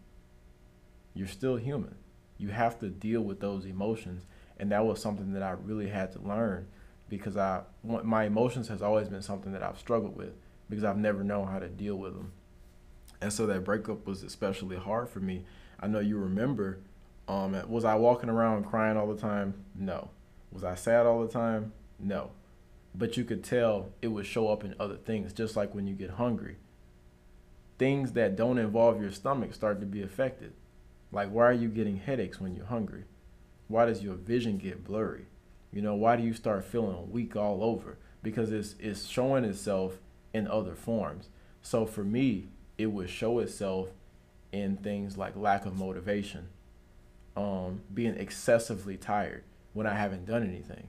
You're 1.15 1.29
still 1.29 1.57
human. 1.57 1.97
You 2.39 2.49
have 2.49 2.79
to 2.81 2.89
deal 2.89 3.21
with 3.21 3.41
those 3.41 3.67
emotions, 3.67 4.25
and 4.59 4.71
that 4.73 4.87
was 4.87 5.03
something 5.03 5.33
that 5.33 5.43
I 5.43 5.51
really 5.51 5.89
had 5.89 6.13
to 6.13 6.21
learn 6.21 6.69
because 7.09 7.37
I 7.37 7.63
my 7.83 8.25
emotions 8.25 8.69
has 8.69 8.83
always 8.83 9.09
been 9.09 9.23
something 9.23 9.53
that 9.53 9.63
I've 9.63 9.79
struggled 9.79 10.17
with 10.17 10.35
because 10.69 10.85
I've 10.85 10.97
never 10.97 11.25
known 11.25 11.49
how 11.49 11.59
to 11.59 11.69
deal 11.69 11.97
with 11.97 12.15
them. 12.15 12.33
And 13.21 13.33
so 13.33 13.47
that 13.47 13.65
breakup 13.65 14.07
was 14.07 14.23
especially 14.23 14.77
hard 14.77 15.09
for 15.09 15.21
me. 15.21 15.45
I 15.81 15.87
know 15.87 16.01
you 16.01 16.19
remember 16.19 16.79
um, 17.27 17.61
was 17.69 17.85
I 17.85 17.95
walking 17.95 18.31
around 18.31 18.65
crying 18.65 18.97
all 18.97 19.13
the 19.13 19.21
time? 19.21 19.55
No. 19.75 20.11
Was 20.51 20.65
I 20.65 20.75
sad 20.75 21.05
all 21.05 21.21
the 21.21 21.33
time? 21.33 21.73
No 21.99 22.31
but 22.99 23.17
you 23.17 23.25
could 23.25 23.45
tell 23.45 23.91
it 24.03 24.09
would 24.09 24.27
show 24.27 24.49
up 24.49 24.65
in 24.65 24.75
other 24.79 24.97
things, 24.97 25.33
just 25.33 25.57
like 25.57 25.75
when 25.75 25.87
you 25.87 25.95
get 25.95 26.11
hungry. 26.11 26.57
Things 27.79 28.13
that 28.13 28.37
don't 28.37 28.59
involve 28.59 29.01
your 29.01 29.13
stomach 29.13 29.55
start 29.55 29.81
to 29.81 29.87
be 29.87 30.03
affected. 30.03 30.53
Like, 31.13 31.31
why 31.31 31.45
are 31.45 31.53
you 31.53 31.69
getting 31.69 31.99
headaches 31.99 32.41
when 32.41 32.57
you're 32.57 32.67
hungry? 32.67 33.05
Why 33.69 33.87
does 33.87 34.03
your 34.03 34.15
vision 34.15 34.59
get 34.59 34.85
blurry? 34.85 35.27
You 35.73 35.81
know, 35.81 35.95
why 35.95 36.17
do 36.17 36.23
you 36.25 36.33
start 36.33 36.65
feeling 36.65 37.11
weak 37.13 37.37
all 37.37 37.63
over? 37.63 37.99
Because 38.23 38.51
it's, 38.51 38.75
it's 38.81 39.07
showing 39.07 39.45
itself 39.45 39.99
in 40.35 40.49
other 40.49 40.75
forms. 40.75 41.29
So 41.63 41.87
for 41.87 42.03
me, 42.03 42.49
it 42.79 42.87
would 42.87 43.11
show 43.11 43.41
itself 43.41 43.89
in 44.53 44.79
things 44.79 45.19
like 45.19 45.37
lack 45.37 45.67
of 45.67 45.77
motivation, 45.77 46.49
um, 47.37 47.83
being 47.93 48.15
excessively 48.15 48.97
tired 48.97 49.45
when 49.75 49.87
I 49.87 49.95
haven't 49.95 50.25
done 50.25 50.43
anything 50.43 50.89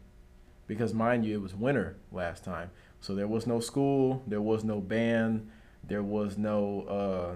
because 0.70 0.94
mind 0.94 1.26
you, 1.26 1.34
it 1.34 1.42
was 1.42 1.56
winter 1.56 1.98
last 2.12 2.46
time, 2.46 2.70
so 3.02 3.16
there 3.16 3.28
was 3.28 3.48
no 3.48 3.60
school, 3.60 4.22
there 4.28 4.40
was 4.40 4.64
no 4.64 4.80
band, 4.80 5.50
there 5.84 6.04
was 6.04 6.38
no 6.38 6.82
uh, 6.84 7.36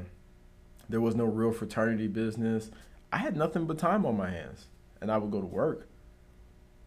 there 0.87 1.01
was 1.01 1.15
no 1.15 1.25
real 1.25 1.51
fraternity 1.51 2.07
business. 2.07 2.69
I 3.11 3.17
had 3.17 3.35
nothing 3.35 3.65
but 3.65 3.79
time 3.79 4.05
on 4.05 4.15
my 4.15 4.29
hands, 4.29 4.67
and 5.01 5.11
I 5.11 5.17
would 5.17 5.31
go 5.31 5.41
to 5.41 5.47
work. 5.47 5.87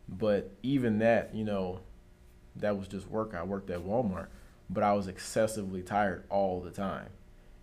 But 0.09 0.53
even 0.63 1.01
that, 1.01 1.35
you 1.35 1.43
know, 1.43 1.81
that 2.55 2.79
was 2.79 2.87
just 2.87 3.09
work. 3.09 3.35
I 3.35 3.43
worked 3.43 3.71
at 3.71 3.81
Walmart, 3.81 4.29
but 4.71 4.85
I 4.85 4.93
was 4.93 5.09
excessively 5.09 5.83
tired 5.83 6.23
all 6.31 6.61
the 6.61 6.71
time. 6.71 7.09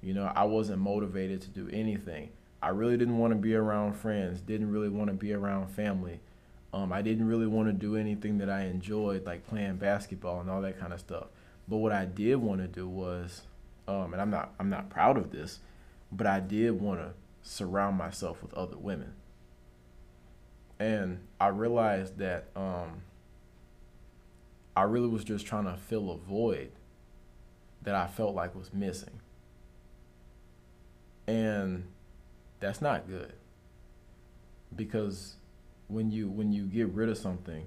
You 0.03 0.13
know, 0.13 0.31
I 0.35 0.43
wasn't 0.43 0.79
motivated 0.79 1.41
to 1.43 1.49
do 1.49 1.69
anything. 1.71 2.29
I 2.61 2.69
really 2.69 2.97
didn't 2.97 3.17
want 3.17 3.31
to 3.31 3.39
be 3.39 3.55
around 3.55 3.93
friends, 3.93 4.41
didn't 4.41 4.71
really 4.71 4.89
want 4.89 5.09
to 5.09 5.13
be 5.13 5.33
around 5.33 5.67
family. 5.67 6.19
Um, 6.73 6.91
I 6.91 7.01
didn't 7.01 7.27
really 7.27 7.47
want 7.47 7.67
to 7.67 7.73
do 7.73 7.95
anything 7.95 8.37
that 8.39 8.49
I 8.49 8.65
enjoyed, 8.65 9.25
like 9.25 9.47
playing 9.47 9.77
basketball 9.77 10.41
and 10.41 10.49
all 10.49 10.61
that 10.61 10.79
kind 10.79 10.91
of 10.91 10.99
stuff. 10.99 11.27
But 11.67 11.77
what 11.77 11.91
I 11.91 12.05
did 12.05 12.35
want 12.35 12.61
to 12.61 12.67
do 12.67 12.87
was, 12.87 13.43
um, 13.87 14.13
and 14.13 14.21
I'm 14.21 14.29
not 14.29 14.53
I'm 14.59 14.69
not 14.69 14.89
proud 14.89 15.17
of 15.17 15.31
this, 15.31 15.59
but 16.11 16.27
I 16.27 16.39
did 16.39 16.81
want 16.81 16.99
to 16.99 17.13
surround 17.41 17.97
myself 17.97 18.41
with 18.41 18.53
other 18.53 18.77
women. 18.77 19.13
And 20.79 21.19
I 21.39 21.47
realized 21.47 22.17
that 22.17 22.47
um, 22.55 23.03
I 24.75 24.83
really 24.83 25.07
was 25.07 25.23
just 25.23 25.45
trying 25.45 25.65
to 25.65 25.77
fill 25.77 26.11
a 26.11 26.17
void 26.17 26.71
that 27.83 27.95
I 27.95 28.07
felt 28.07 28.33
like 28.35 28.55
was 28.55 28.73
missing. 28.73 29.19
And 31.27 31.85
that's 32.59 32.81
not 32.81 33.07
good 33.07 33.33
because 34.75 35.35
when 35.87 36.11
you 36.11 36.29
when 36.29 36.51
you 36.51 36.65
get 36.65 36.89
rid 36.89 37.09
of 37.09 37.17
something, 37.17 37.65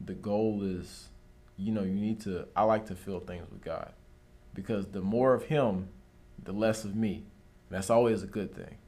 the 0.00 0.14
goal 0.14 0.62
is, 0.62 1.08
you 1.56 1.72
know, 1.72 1.82
you 1.82 1.94
need 1.94 2.20
to. 2.22 2.46
I 2.56 2.64
like 2.64 2.86
to 2.86 2.94
fill 2.94 3.20
things 3.20 3.50
with 3.50 3.62
God, 3.62 3.92
because 4.54 4.86
the 4.88 5.00
more 5.00 5.34
of 5.34 5.44
Him, 5.44 5.88
the 6.42 6.52
less 6.52 6.84
of 6.84 6.94
me. 6.96 7.24
That's 7.70 7.88
always 7.88 8.24
a 8.24 8.26
good 8.26 8.52
thing. 8.54 8.78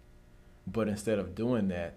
But 0.67 0.89
instead 0.89 1.21
of 1.21 1.37
doing 1.37 1.69
that, 1.69 1.95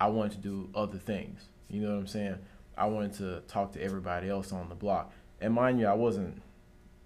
I 0.00 0.08
wanted 0.08 0.32
to 0.32 0.38
do 0.38 0.68
other 0.74 0.98
things. 0.98 1.42
You 1.68 1.80
know 1.80 1.90
what 1.90 2.00
I'm 2.00 2.06
saying? 2.08 2.38
I 2.76 2.86
wanted 2.86 3.14
to 3.14 3.42
talk 3.46 3.72
to 3.74 3.80
everybody 3.80 4.28
else 4.28 4.52
on 4.52 4.68
the 4.68 4.74
block. 4.74 5.12
And 5.40 5.54
mind 5.54 5.78
you, 5.78 5.86
I 5.86 5.94
wasn't, 5.94 6.42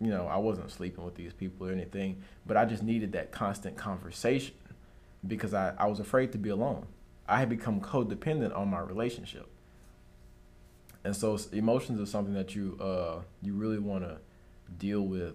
you 0.01 0.11
know, 0.11 0.27
I 0.27 0.37
wasn't 0.37 0.71
sleeping 0.71 1.05
with 1.05 1.17
these 1.17 1.33
people 1.33 1.67
or 1.67 1.73
anything, 1.73 2.23
but 2.47 2.57
I 2.57 2.65
just 2.65 2.83
needed 2.83 3.13
that 3.13 3.33
constant 3.33 3.77
conversation 3.77 4.55
because 5.27 5.55
I, 5.55 5.75
I 5.77 5.87
was 5.87 5.99
afraid 5.99 6.33
to 6.33 6.39
be 6.39 6.51
alone. 6.51 6.87
I 7.27 7.41
had 7.41 7.49
become 7.49 7.81
codependent 7.81 8.57
on 8.57 8.69
my 8.69 8.81
relationship. 8.81 9.49
And 11.05 11.15
so 11.17 11.39
emotions 11.53 12.01
are 12.01 12.07
something 12.07 12.35
that 12.35 12.55
you 12.55 12.77
uh, 12.81 13.23
you 13.43 13.55
really 13.55 13.79
want 13.79 14.05
to 14.05 14.19
deal 14.79 15.03
with, 15.03 15.35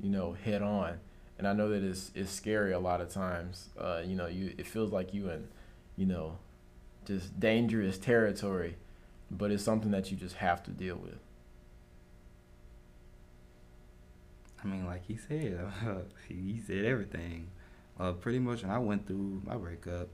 you 0.00 0.10
know, 0.10 0.32
head 0.32 0.62
on. 0.62 0.98
And 1.38 1.46
I 1.48 1.52
know 1.52 1.70
that 1.70 1.82
it's 1.82 2.10
it's 2.14 2.30
scary 2.30 2.72
a 2.72 2.78
lot 2.78 3.00
of 3.00 3.08
times. 3.08 3.68
Uh, 3.78 4.02
you 4.04 4.16
know, 4.16 4.26
you 4.26 4.54
it 4.58 4.66
feels 4.66 4.92
like 4.92 5.14
you 5.14 5.30
in, 5.30 5.48
you 5.96 6.06
know, 6.06 6.38
just 7.04 7.38
dangerous 7.38 7.98
territory, 7.98 8.76
but 9.30 9.50
it's 9.50 9.62
something 9.62 9.90
that 9.90 10.10
you 10.10 10.16
just 10.16 10.36
have 10.36 10.62
to 10.64 10.70
deal 10.70 10.96
with. 10.96 11.18
I 14.62 14.66
mean, 14.66 14.86
like 14.86 15.04
he 15.06 15.16
said, 15.16 15.58
he 16.28 16.60
said 16.66 16.84
everything. 16.84 17.48
Uh, 17.98 18.12
pretty 18.12 18.38
much, 18.38 18.62
when 18.62 18.70
I 18.70 18.78
went 18.78 19.06
through 19.06 19.42
my 19.44 19.56
breakup, 19.56 20.08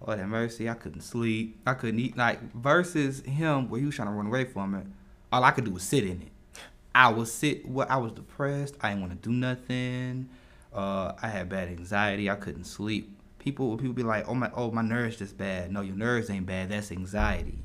Lord 0.00 0.18
have 0.18 0.28
mercy, 0.28 0.68
I 0.68 0.74
couldn't 0.74 1.02
sleep. 1.02 1.60
I 1.66 1.74
couldn't 1.74 2.00
eat. 2.00 2.16
Like 2.16 2.52
versus 2.54 3.20
him, 3.20 3.68
where 3.68 3.80
he 3.80 3.86
was 3.86 3.94
trying 3.94 4.08
to 4.08 4.14
run 4.14 4.26
away 4.26 4.44
from 4.44 4.74
it. 4.74 4.86
All 5.32 5.44
I 5.44 5.50
could 5.50 5.64
do 5.64 5.72
was 5.72 5.82
sit 5.82 6.04
in 6.04 6.22
it. 6.22 6.30
I 6.94 7.08
was 7.10 7.32
sit. 7.32 7.66
What 7.66 7.90
I 7.90 7.98
was 7.98 8.12
depressed. 8.12 8.76
I 8.80 8.90
didn't 8.90 9.02
want 9.02 9.22
to 9.22 9.28
do 9.28 9.34
nothing. 9.34 10.28
Uh, 10.72 11.12
I 11.20 11.28
had 11.28 11.48
bad 11.48 11.68
anxiety. 11.68 12.30
I 12.30 12.36
couldn't 12.36 12.64
sleep. 12.64 13.16
People 13.38 13.76
people 13.76 13.92
be 13.92 14.02
like, 14.02 14.28
oh 14.28 14.34
my 14.34 14.50
oh 14.54 14.70
my 14.70 14.82
nerves 14.82 15.16
just 15.16 15.36
bad. 15.36 15.70
No, 15.70 15.82
your 15.82 15.96
nerves 15.96 16.30
ain't 16.30 16.46
bad. 16.46 16.70
That's 16.70 16.90
anxiety. 16.92 17.58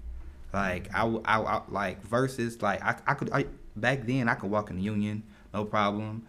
Like 0.54 0.90
I, 0.94 1.06
I, 1.26 1.42
I 1.42 1.62
like 1.70 2.04
versus 2.04 2.62
like 2.62 2.84
I, 2.84 2.96
I 3.08 3.14
could 3.14 3.32
I 3.32 3.46
back 3.76 4.06
then 4.06 4.28
I 4.30 4.36
could 4.36 4.50
walk 4.50 4.70
in 4.70 4.78
the 4.78 4.82
union 4.82 5.24
no 5.56 5.66
problem. 5.66 6.28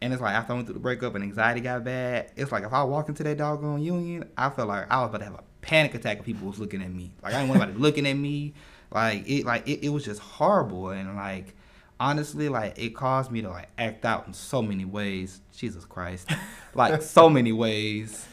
And 0.00 0.12
it's 0.12 0.20
like 0.20 0.34
after 0.34 0.52
I 0.52 0.56
went 0.56 0.66
through 0.66 0.74
the 0.74 0.80
breakup 0.80 1.14
and 1.14 1.22
anxiety 1.22 1.60
got 1.60 1.84
bad, 1.84 2.30
it's 2.36 2.50
like 2.50 2.64
if 2.64 2.72
I 2.72 2.82
walk 2.84 3.08
into 3.08 3.22
that 3.24 3.36
doggone 3.36 3.82
union, 3.82 4.28
I 4.36 4.50
felt 4.50 4.68
like 4.68 4.90
I 4.90 5.00
was 5.00 5.10
about 5.10 5.18
to 5.18 5.24
have 5.24 5.34
a 5.34 5.44
panic 5.60 5.94
attack 5.94 6.18
if 6.18 6.24
people 6.24 6.48
was 6.48 6.58
looking 6.58 6.82
at 6.82 6.90
me. 6.90 7.12
Like 7.22 7.34
I 7.34 7.40
didn't 7.40 7.50
want 7.50 7.62
anybody 7.62 7.82
looking 7.82 8.06
at 8.06 8.16
me. 8.16 8.54
Like 8.90 9.28
it 9.28 9.44
like 9.44 9.68
it, 9.68 9.84
it 9.84 9.88
was 9.90 10.04
just 10.04 10.20
horrible 10.20 10.90
and 10.90 11.16
like 11.16 11.54
honestly 11.98 12.48
like 12.48 12.78
it 12.78 12.94
caused 12.94 13.30
me 13.30 13.42
to 13.42 13.48
like 13.48 13.68
act 13.78 14.04
out 14.04 14.26
in 14.26 14.32
so 14.32 14.62
many 14.62 14.84
ways. 14.84 15.40
Jesus 15.56 15.84
Christ. 15.84 16.30
like 16.74 17.02
so 17.02 17.28
many 17.28 17.52
ways. 17.52 18.26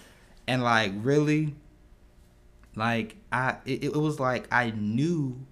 And 0.47 0.63
like 0.63 0.91
really 0.95 1.55
like 2.75 3.15
I 3.31 3.57
it, 3.65 3.85
it 3.85 3.95
was 3.95 4.19
like 4.19 4.47
I 4.51 4.71
knew 4.71 5.45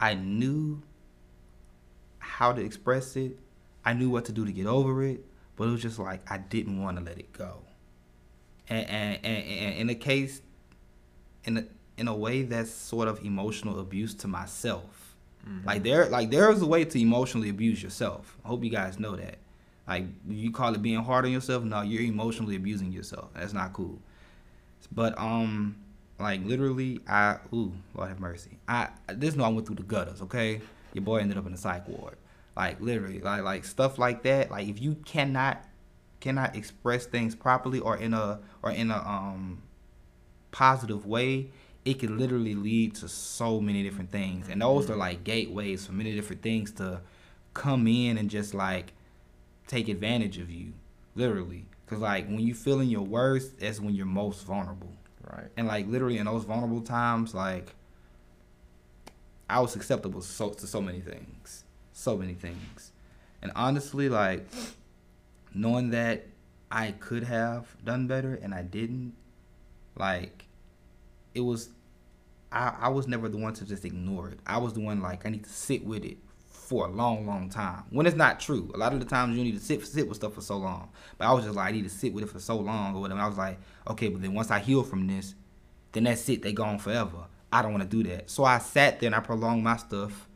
I 0.00 0.14
knew 0.14 0.82
how 2.40 2.52
to 2.52 2.64
express 2.64 3.16
it. 3.16 3.38
I 3.84 3.94
knew 3.94 4.10
what 4.10 4.26
to 4.26 4.32
do 4.32 4.44
to 4.44 4.52
get 4.52 4.66
over 4.66 5.02
it 5.04 5.24
but 5.60 5.68
it 5.68 5.72
was 5.72 5.82
just 5.82 5.98
like 5.98 6.22
I 6.32 6.38
didn't 6.38 6.82
want 6.82 6.96
to 6.96 7.04
let 7.04 7.18
it 7.18 7.34
go. 7.34 7.58
and 8.70 8.88
and, 8.88 9.18
and, 9.22 9.44
and 9.44 9.74
in 9.74 9.90
a 9.90 9.94
case, 9.94 10.40
in 11.44 11.58
a, 11.58 11.64
in 11.98 12.08
a 12.08 12.16
way 12.16 12.44
that's 12.44 12.70
sort 12.70 13.08
of 13.08 13.22
emotional 13.26 13.78
abuse 13.78 14.14
to 14.14 14.26
myself. 14.26 15.16
Mm-hmm. 15.46 15.66
Like 15.66 15.82
there, 15.82 16.06
like 16.06 16.30
there 16.30 16.50
is 16.50 16.62
a 16.62 16.66
way 16.66 16.86
to 16.86 16.98
emotionally 16.98 17.50
abuse 17.50 17.82
yourself. 17.82 18.38
I 18.42 18.48
hope 18.48 18.64
you 18.64 18.70
guys 18.70 18.98
know 18.98 19.16
that. 19.16 19.36
Like 19.86 20.06
you 20.26 20.50
call 20.50 20.74
it 20.74 20.80
being 20.80 21.04
hard 21.04 21.26
on 21.26 21.30
yourself. 21.30 21.62
No, 21.62 21.82
you're 21.82 22.04
emotionally 22.04 22.56
abusing 22.56 22.90
yourself. 22.90 23.28
That's 23.34 23.52
not 23.52 23.74
cool. 23.74 23.98
But 24.90 25.18
um, 25.18 25.76
like 26.18 26.42
literally, 26.46 27.00
I 27.06 27.36
ooh, 27.52 27.74
Lord 27.94 28.08
have 28.08 28.18
mercy. 28.18 28.56
I 28.66 28.88
this 29.08 29.36
no, 29.36 29.44
I 29.44 29.48
went 29.48 29.66
through 29.66 29.76
the 29.76 29.82
gutters. 29.82 30.22
Okay, 30.22 30.62
your 30.94 31.04
boy 31.04 31.18
ended 31.18 31.36
up 31.36 31.44
in 31.44 31.52
the 31.52 31.58
psych 31.58 31.86
ward. 31.86 32.16
Like 32.60 32.78
literally, 32.78 33.20
like 33.20 33.42
like 33.42 33.64
stuff 33.64 33.98
like 33.98 34.22
that. 34.24 34.50
Like 34.50 34.68
if 34.68 34.82
you 34.82 34.96
cannot 35.06 35.64
cannot 36.20 36.54
express 36.54 37.06
things 37.06 37.34
properly 37.34 37.80
or 37.80 37.96
in 37.96 38.12
a 38.12 38.38
or 38.62 38.70
in 38.70 38.90
a 38.90 38.98
um 38.98 39.62
positive 40.50 41.06
way, 41.06 41.48
it 41.86 41.98
can 42.00 42.18
literally 42.18 42.54
lead 42.54 42.96
to 42.96 43.08
so 43.08 43.62
many 43.62 43.82
different 43.82 44.10
things. 44.10 44.50
And 44.50 44.60
those 44.60 44.90
are 44.90 44.94
like 44.96 45.24
gateways 45.24 45.86
for 45.86 45.92
many 45.92 46.14
different 46.14 46.42
things 46.42 46.70
to 46.72 47.00
come 47.54 47.86
in 47.86 48.18
and 48.18 48.28
just 48.28 48.52
like 48.52 48.92
take 49.66 49.88
advantage 49.88 50.36
of 50.36 50.50
you, 50.50 50.74
literally. 51.14 51.64
Cause 51.86 52.00
like 52.00 52.26
when 52.26 52.40
you 52.40 52.52
feeling 52.52 52.90
your 52.90 53.06
worst, 53.06 53.58
that's 53.60 53.80
when 53.80 53.94
you're 53.94 54.04
most 54.04 54.44
vulnerable. 54.44 54.92
Right. 55.26 55.48
And 55.56 55.66
like 55.66 55.86
literally 55.86 56.18
in 56.18 56.26
those 56.26 56.44
vulnerable 56.44 56.82
times, 56.82 57.34
like 57.34 57.74
I 59.48 59.60
was 59.60 59.74
acceptable 59.76 60.20
so 60.20 60.50
to 60.50 60.66
so 60.66 60.82
many 60.82 61.00
things, 61.00 61.64
so 62.00 62.16
many 62.16 62.34
things, 62.34 62.92
and 63.42 63.52
honestly, 63.54 64.08
like 64.08 64.46
knowing 65.54 65.90
that 65.90 66.26
I 66.70 66.92
could 66.92 67.24
have 67.24 67.66
done 67.84 68.06
better 68.06 68.38
and 68.42 68.54
I 68.54 68.62
didn't, 68.62 69.14
like 69.96 70.46
it 71.34 71.40
was 71.40 71.70
I, 72.52 72.74
I 72.80 72.88
was 72.88 73.06
never 73.06 73.28
the 73.28 73.38
one 73.38 73.54
to 73.54 73.64
just 73.64 73.84
ignore 73.84 74.28
it. 74.28 74.40
I 74.46 74.58
was 74.58 74.74
the 74.74 74.80
one 74.80 75.00
like 75.00 75.26
I 75.26 75.30
need 75.30 75.44
to 75.44 75.50
sit 75.50 75.84
with 75.84 76.04
it 76.04 76.18
for 76.48 76.86
a 76.86 76.90
long, 76.90 77.26
long 77.26 77.48
time. 77.48 77.84
When 77.90 78.06
it's 78.06 78.16
not 78.16 78.40
true. 78.40 78.70
A 78.74 78.78
lot 78.78 78.92
of 78.92 79.00
the 79.00 79.06
times 79.06 79.36
you 79.36 79.44
need 79.44 79.58
to 79.58 79.60
sit 79.60 79.84
sit 79.86 80.08
with 80.08 80.16
stuff 80.16 80.34
for 80.34 80.40
so 80.40 80.56
long. 80.56 80.88
But 81.18 81.26
I 81.26 81.32
was 81.32 81.44
just 81.44 81.56
like 81.56 81.68
I 81.68 81.72
need 81.72 81.84
to 81.84 81.90
sit 81.90 82.12
with 82.12 82.24
it 82.24 82.30
for 82.30 82.40
so 82.40 82.56
long 82.56 82.94
or 82.94 83.00
whatever. 83.00 83.20
I 83.20 83.28
was 83.28 83.38
like, 83.38 83.58
okay, 83.88 84.08
but 84.08 84.22
then 84.22 84.34
once 84.34 84.50
I 84.50 84.58
heal 84.60 84.82
from 84.82 85.06
this, 85.06 85.34
then 85.92 86.04
that's 86.04 86.28
it. 86.28 86.42
They 86.42 86.52
gone 86.52 86.78
forever. 86.78 87.26
I 87.52 87.62
don't 87.62 87.72
want 87.72 87.88
to 87.88 88.02
do 88.02 88.08
that. 88.08 88.30
So 88.30 88.44
I 88.44 88.58
sat 88.58 89.00
there 89.00 89.08
and 89.08 89.14
I 89.14 89.20
prolonged 89.20 89.64
my 89.64 89.76
stuff 89.76 90.28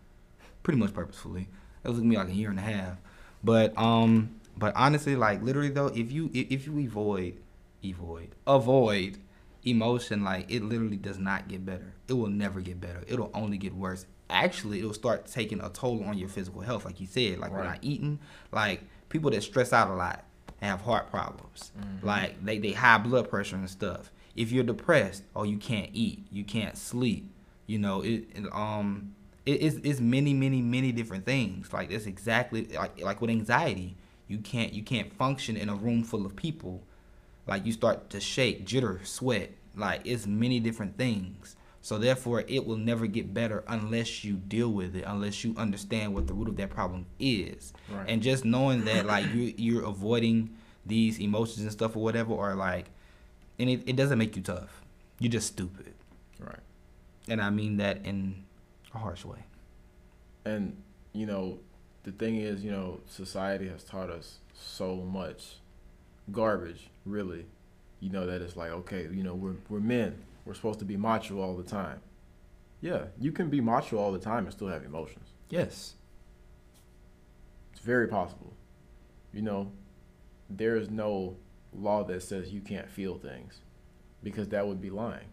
pretty 0.64 0.80
much 0.80 0.92
purposefully. 0.92 1.47
It 1.85 1.88
was 1.88 2.00
me 2.00 2.16
like 2.16 2.28
a 2.28 2.33
year 2.33 2.50
and 2.50 2.59
a 2.59 2.62
half. 2.62 2.99
But 3.44 3.78
um 3.78 4.40
but 4.56 4.75
honestly, 4.75 5.14
like 5.14 5.42
literally 5.42 5.71
though, 5.71 5.88
if 5.88 6.11
you 6.11 6.30
if 6.35 6.66
you 6.66 6.76
avoid 6.80 7.38
avoid 7.85 8.35
avoid 8.47 9.18
emotion, 9.62 10.25
like 10.25 10.50
it 10.50 10.64
literally 10.64 10.97
does 10.97 11.18
not 11.18 11.47
get 11.47 11.64
better. 11.64 11.92
It 12.09 12.14
will 12.14 12.28
never 12.28 12.61
get 12.61 12.80
better. 12.80 13.04
It'll 13.06 13.30
only 13.35 13.59
get 13.59 13.75
worse. 13.75 14.06
Actually, 14.30 14.78
it'll 14.78 14.94
start 14.94 15.26
taking 15.26 15.61
a 15.61 15.68
toll 15.68 16.02
on 16.04 16.18
your 16.18 16.28
physical 16.28 16.62
health, 16.62 16.85
like 16.85 17.00
you 17.00 17.06
said. 17.06 17.38
Like 17.38 17.52
right. 17.52 17.59
we're 17.59 17.64
not 17.64 17.78
eating. 17.83 18.18
Like 18.50 18.83
people 19.09 19.30
that 19.30 19.42
stress 19.42 19.73
out 19.73 19.90
a 19.90 19.94
lot 19.94 20.25
have 20.61 20.80
heart 20.80 21.11
problems. 21.11 21.73
Mm-hmm. 21.78 22.06
Like 22.06 22.44
they, 22.44 22.59
they 22.59 22.73
high 22.73 22.99
blood 22.99 23.28
pressure 23.28 23.56
and 23.56 23.68
stuff. 23.68 24.11
If 24.35 24.50
you're 24.50 24.64
depressed, 24.64 25.25
oh 25.37 25.44
you 25.44 25.59
can't 25.59 25.90
eat, 25.92 26.26
you 26.30 26.44
can't 26.44 26.76
sleep. 26.76 27.30
You 27.66 27.78
know, 27.78 28.02
it, 28.02 28.26
it 28.35 28.52
um 28.52 29.14
it, 29.47 29.53
it's, 29.53 29.77
it's 29.83 30.01
many, 30.01 30.35
many, 30.35 30.63
many 30.63 30.93
different 30.93 31.25
things. 31.25 31.73
Like 31.73 31.91
it's 31.91 32.07
exactly 32.07 32.67
like 32.67 33.01
like 33.01 33.21
with 33.21 33.31
anxiety. 33.31 33.97
You 34.29 34.39
can't 34.39 34.73
you 34.73 34.83
can't 34.83 35.13
function 35.13 35.57
in 35.57 35.69
a 35.69 35.75
room 35.75 36.03
full 36.03 36.25
of 36.27 36.35
people 36.35 36.83
like 37.47 37.67
you 37.67 37.73
start 37.73 38.11
to 38.11 38.21
shake, 38.21 38.67
jitter, 38.67 39.05
sweat. 39.07 39.53
Like 39.77 40.03
it's 40.05 40.27
many 40.27 40.61
different 40.61 40.97
things. 40.97 41.57
So 41.83 41.99
therefore, 41.99 42.45
it 42.49 42.67
will 42.67 42.79
never 42.79 43.07
get 43.07 43.35
better 43.35 43.62
unless 43.68 44.25
you 44.25 44.35
deal 44.35 44.71
with 44.71 44.97
it, 44.97 45.05
unless 45.07 45.45
you 45.45 45.55
understand 45.59 46.14
what 46.14 46.27
the 46.27 46.33
root 46.33 46.49
of 46.49 46.57
that 46.57 46.71
problem 46.71 47.05
is. 47.18 47.75
Right. 47.90 48.09
And 48.09 48.23
just 48.23 48.45
knowing 48.45 48.85
that, 48.87 49.05
like 49.05 49.27
you 49.35 49.53
you're 49.57 49.85
avoiding 49.85 50.57
these 50.87 51.21
emotions 51.21 51.61
and 51.61 51.73
stuff 51.73 51.97
or 51.97 52.03
whatever, 52.03 52.33
or 52.33 52.55
like, 52.55 52.87
and 53.59 53.68
it, 53.68 53.83
it 53.87 53.97
doesn't 53.97 54.18
make 54.18 54.35
you 54.37 54.42
tough. 54.42 54.81
You're 55.18 55.33
just 55.33 55.49
stupid. 55.49 55.92
Right. 56.38 56.59
And 57.29 57.42
I 57.42 57.51
mean 57.51 57.77
that 57.77 58.07
in 58.07 58.43
a 58.94 58.98
harsh 58.98 59.24
way. 59.24 59.44
And 60.44 60.76
you 61.12 61.26
know, 61.26 61.59
the 62.02 62.12
thing 62.12 62.37
is, 62.37 62.64
you 62.64 62.70
know, 62.70 63.00
society 63.07 63.68
has 63.68 63.85
taught 63.85 64.11
us 64.11 64.38
so 64.52 64.96
much 64.96 65.57
garbage, 66.30 66.90
really. 67.04 67.46
You 68.00 68.11
know 68.11 68.26
that 68.26 68.42
it's 68.42 68.57
like 68.57 68.70
okay, 68.70 69.09
you 69.11 69.22
know 69.22 69.35
we're 69.35 69.57
we're 69.68 69.80
men. 69.80 70.22
We're 70.44 70.54
supposed 70.54 70.78
to 70.80 70.85
be 70.85 70.96
macho 70.96 71.40
all 71.40 71.57
the 71.57 71.62
time. 71.62 72.00
Yeah, 72.80 73.07
you 73.18 73.33
can 73.33 73.48
be 73.48 73.62
macho 73.62 73.96
all 73.96 74.12
the 74.12 74.18
time 74.18 74.44
and 74.44 74.52
still 74.52 74.68
have 74.68 74.85
emotions. 74.85 75.33
Yes. 75.48 75.94
It's 77.72 77.80
very 77.80 78.09
possible. 78.09 78.52
You 79.33 79.40
know, 79.40 79.72
there 80.50 80.76
is 80.76 80.90
no 80.90 81.37
law 81.72 82.04
that 82.04 82.22
says 82.22 82.52
you 82.52 82.61
can't 82.61 82.90
feel 82.90 83.16
things 83.16 83.61
because 84.22 84.48
that 84.48 84.66
would 84.66 84.80
be 84.80 84.90
lying. 84.90 85.26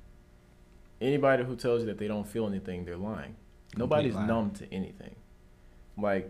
Anybody 1.01 1.43
who 1.43 1.55
tells 1.55 1.81
you 1.81 1.87
that 1.87 1.97
they 1.97 2.07
don't 2.07 2.27
feel 2.27 2.47
anything, 2.47 2.85
they're 2.85 2.95
lying. 2.95 3.35
Nobody's 3.77 4.15
numb 4.15 4.51
to 4.51 4.73
anything. 4.73 5.15
Like 5.97 6.29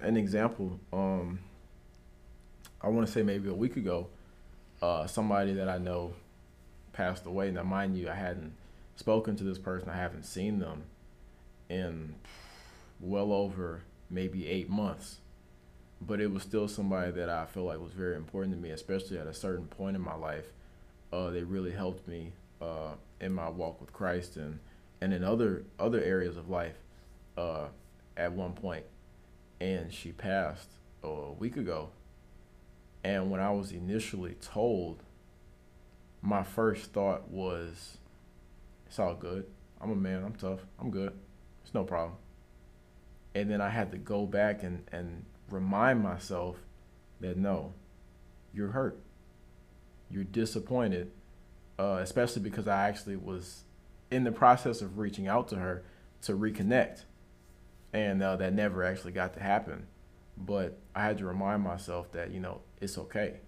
an 0.00 0.16
example, 0.16 0.78
um, 0.92 1.40
I 2.80 2.88
want 2.88 3.06
to 3.06 3.12
say 3.12 3.22
maybe 3.22 3.48
a 3.48 3.54
week 3.54 3.76
ago, 3.76 4.08
uh, 4.82 5.06
somebody 5.06 5.52
that 5.54 5.68
I 5.68 5.78
know 5.78 6.12
passed 6.92 7.26
away. 7.26 7.50
Now, 7.50 7.62
mind 7.62 7.96
you, 7.96 8.08
I 8.08 8.14
hadn't 8.14 8.52
spoken 8.96 9.36
to 9.36 9.44
this 9.44 9.58
person. 9.58 9.88
I 9.88 9.96
haven't 9.96 10.24
seen 10.24 10.58
them 10.58 10.84
in 11.68 12.14
well 13.00 13.32
over 13.32 13.82
maybe 14.08 14.46
eight 14.46 14.68
months. 14.68 15.18
But 16.00 16.20
it 16.20 16.30
was 16.30 16.42
still 16.42 16.68
somebody 16.68 17.10
that 17.12 17.30
I 17.30 17.46
felt 17.46 17.66
like 17.66 17.80
was 17.80 17.92
very 17.92 18.16
important 18.16 18.54
to 18.54 18.60
me, 18.60 18.70
especially 18.70 19.18
at 19.18 19.26
a 19.26 19.34
certain 19.34 19.66
point 19.66 19.96
in 19.96 20.02
my 20.02 20.14
life. 20.14 20.46
Uh, 21.12 21.30
they 21.30 21.42
really 21.42 21.72
helped 21.72 22.06
me 22.06 22.32
uh, 22.60 22.92
in 23.20 23.32
my 23.32 23.48
walk 23.48 23.80
with 23.80 23.92
Christ 23.92 24.36
and, 24.36 24.58
and 25.00 25.12
in 25.12 25.22
other 25.24 25.64
other 25.78 26.02
areas 26.02 26.36
of 26.36 26.48
life 26.48 26.76
uh, 27.36 27.66
at 28.16 28.32
one. 28.32 28.54
And 29.60 29.92
she 29.92 30.12
passed 30.12 30.68
a 31.02 31.32
week 31.32 31.56
ago 31.56 31.90
and 33.06 33.30
when 33.30 33.40
I 33.40 33.52
was 33.52 33.70
initially 33.70 34.34
told, 34.40 35.04
my 36.22 36.42
first 36.42 36.92
thought 36.92 37.28
was, 37.30 37.98
it's 38.84 38.98
all 38.98 39.14
good. 39.14 39.46
I'm 39.80 39.92
a 39.92 39.94
man. 39.94 40.24
I'm 40.24 40.34
tough. 40.34 40.58
I'm 40.80 40.90
good. 40.90 41.12
It's 41.62 41.72
no 41.72 41.84
problem. 41.84 42.16
And 43.32 43.48
then 43.48 43.60
I 43.60 43.68
had 43.68 43.92
to 43.92 43.96
go 43.96 44.26
back 44.26 44.64
and, 44.64 44.82
and 44.90 45.24
remind 45.48 46.02
myself 46.02 46.56
that 47.20 47.36
no, 47.36 47.74
you're 48.52 48.72
hurt. 48.72 48.98
You're 50.10 50.24
disappointed, 50.24 51.12
uh, 51.78 52.00
especially 52.02 52.42
because 52.42 52.66
I 52.66 52.88
actually 52.88 53.18
was 53.18 53.62
in 54.10 54.24
the 54.24 54.32
process 54.32 54.82
of 54.82 54.98
reaching 54.98 55.26
out 55.26 55.48
to 55.48 55.56
her 55.56 55.84
to 56.22 56.32
reconnect. 56.32 57.04
And 57.92 58.22
uh, 58.22 58.36
that 58.36 58.52
never 58.52 58.84
actually 58.84 59.12
got 59.12 59.34
to 59.34 59.40
happen. 59.40 59.86
But 60.36 60.78
I 60.94 61.04
had 61.04 61.18
to 61.18 61.24
remind 61.24 61.62
myself 61.62 62.12
that, 62.12 62.30
you 62.30 62.40
know, 62.40 62.60
it's 62.80 62.98
okay. 62.98 63.40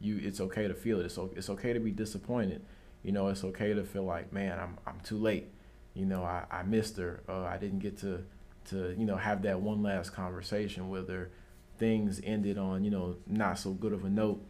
You, 0.00 0.18
it's 0.22 0.40
okay 0.40 0.66
to 0.66 0.74
feel 0.74 1.00
it. 1.00 1.06
It's, 1.06 1.18
it's 1.36 1.50
okay 1.50 1.72
to 1.72 1.80
be 1.80 1.92
disappointed. 1.92 2.64
You 3.04 3.12
know, 3.12 3.28
it's 3.28 3.44
okay 3.44 3.74
to 3.74 3.84
feel 3.84 4.04
like, 4.04 4.32
man, 4.32 4.58
I'm, 4.58 4.78
I'm 4.86 5.00
too 5.00 5.18
late. 5.18 5.52
You 5.94 6.06
know, 6.06 6.24
I, 6.24 6.44
I 6.50 6.62
missed 6.64 6.96
her. 6.96 7.22
Uh, 7.28 7.44
I 7.44 7.56
didn't 7.56 7.78
get 7.78 7.98
to, 7.98 8.24
to, 8.70 8.94
you 8.98 9.06
know, 9.06 9.16
have 9.16 9.42
that 9.42 9.60
one 9.60 9.82
last 9.82 10.10
conversation 10.10 10.88
with 10.88 11.08
her. 11.08 11.30
Things 11.78 12.20
ended 12.24 12.58
on, 12.58 12.84
you 12.84 12.90
know, 12.90 13.16
not 13.26 13.58
so 13.60 13.70
good 13.70 13.92
of 13.92 14.04
a 14.04 14.10
note. 14.10 14.44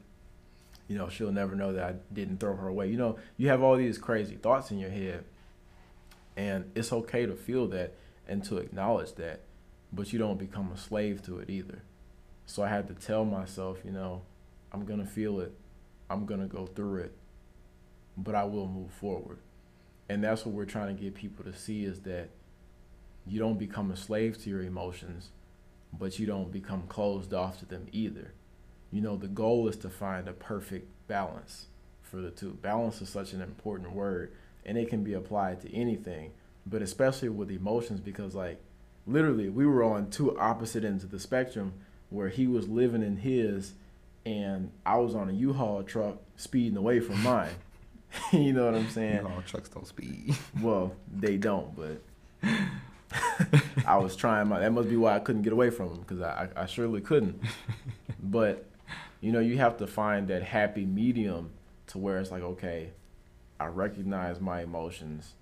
You 0.89 0.97
know, 0.97 1.09
she'll 1.09 1.33
never 1.33 1.55
know 1.55 1.73
that 1.75 1.85
I 1.85 1.95
didn't 2.13 2.41
throw 2.41 2.57
her 2.57 2.69
away. 2.69 2.89
You 2.89 2.97
know, 2.97 3.19
you 3.37 3.49
have 3.49 3.63
all 3.63 3.77
these 3.77 3.99
crazy 3.99 4.37
thoughts 4.37 4.71
in 4.71 4.79
your 4.79 4.91
head. 4.91 5.25
And 6.37 6.71
it's 6.75 6.93
okay 6.93 7.27
to 7.27 7.35
feel 7.35 7.67
that 7.69 7.95
and 8.27 8.45
to 8.45 8.59
acknowledge 8.59 9.15
that 9.15 9.43
but 9.93 10.13
you 10.13 10.19
don't 10.19 10.39
become 10.39 10.71
a 10.73 10.77
slave 10.77 11.23
to 11.23 11.39
it 11.39 11.51
either. 11.51 11.83
So 12.47 12.63
I 12.63 12.69
had 12.69 12.89
to 12.89 12.95
tell 12.95 13.25
myself, 13.25 13.79
you 13.85 13.91
know, 13.91 14.23
I'm 14.73 14.85
going 14.85 15.01
to 15.01 15.07
feel 15.07 15.41
it. 15.41 15.53
I'm 16.11 16.27
going 16.27 16.41
to 16.41 16.47
go 16.47 16.67
through 16.67 17.01
it, 17.01 17.13
but 18.17 18.35
I 18.35 18.45
will 18.45 18.67
move 18.67 18.91
forward. 18.91 19.39
And 20.09 20.25
that's 20.25 20.47
what 20.47 20.55
we're 20.55 20.65
trying 20.65 20.97
to 20.97 21.03
get 21.03 21.15
people 21.15 21.45
to 21.45 21.55
see 21.55 21.85
is 21.85 22.01
that 22.01 22.31
you 23.27 23.39
don't 23.39 23.59
become 23.59 23.91
a 23.91 23.97
slave 23.97 24.43
to 24.43 24.51
your 24.51 24.63
emotions, 24.63 25.29
but 25.93 26.19
you 26.19 26.27
don't 26.27 26.51
become 26.51 26.85
closed 26.89 27.35
off 27.35 27.59
to 27.59 27.67
them 27.67 27.89
either. 27.93 28.33
You 28.91 29.01
know, 29.01 29.17
the 29.17 29.29
goal 29.29 29.69
is 29.69 29.77
to 29.79 29.91
find 29.91 30.29
a 30.29 30.33
perfect 30.33 30.89
balance 31.09 31.67
for 32.03 32.17
the 32.19 32.31
two. 32.31 32.53
Balance 32.63 33.03
is 33.03 33.09
such 33.09 33.33
an 33.33 33.43
important 33.43 33.93
word, 33.93 34.33
and 34.65 34.79
it 34.79 34.89
can 34.89 35.05
be 35.05 35.15
applied 35.15 35.61
to 35.63 35.75
anything, 35.75 36.33
but 36.67 36.83
especially 36.83 37.29
with 37.29 37.51
emotions 37.51 38.01
because, 38.01 38.35
like, 38.35 38.61
literally 39.07 39.49
we 39.49 39.67
were 39.67 39.83
on 39.83 40.11
two 40.11 40.39
opposite 40.39 40.85
ends 40.85 41.05
of 41.05 41.11
the 41.11 41.19
spectrum 41.19 41.73
where 42.11 42.29
he 42.29 42.47
was 42.47 42.69
living 42.69 43.03
in 43.03 43.17
his 43.17 43.73
and 44.27 44.71
I 44.85 44.99
was 44.99 45.15
on 45.15 45.31
a 45.31 45.33
U-Haul 45.33 45.83
truck 45.85 46.17
speeding 46.37 46.77
away 46.77 47.01
from 47.01 47.23
mine. 47.23 47.51
you 48.33 48.53
know 48.53 48.67
what 48.67 48.75
I'm 48.75 48.89
saying? 48.91 49.25
No, 49.25 49.43
trucks 49.47 49.69
don't 49.69 49.87
speed. 49.87 50.37
Well, 50.63 50.95
they 51.13 51.37
don't, 51.37 51.75
but 51.77 52.01
I 53.87 53.97
was 53.99 54.17
trying 54.17 54.49
my. 54.49 54.61
That 54.61 54.73
must 54.73 54.89
be 54.89 54.97
why 54.97 55.15
I 55.15 55.19
couldn't 55.21 55.43
get 55.43 55.53
away 55.53 55.71
from 55.71 55.91
him 55.91 56.01
because 56.01 56.21
I, 56.21 56.49
I, 56.57 56.63
I 56.63 56.67
surely 56.67 57.01
couldn't. 57.01 57.41
but 58.23 58.65
you 59.21 59.33
know, 59.33 59.41
you 59.41 59.59
have 59.59 59.77
to 59.79 59.87
find 59.87 60.29
that 60.29 60.43
happy 60.43 60.85
medium 60.85 61.51
to 61.89 61.99
where 61.99 62.19
it's 62.19 62.31
like, 62.31 62.43
okay, 62.43 62.91
I 63.59 63.67
recognize 63.67 64.41
my 64.41 64.63
emotions. 64.63 65.35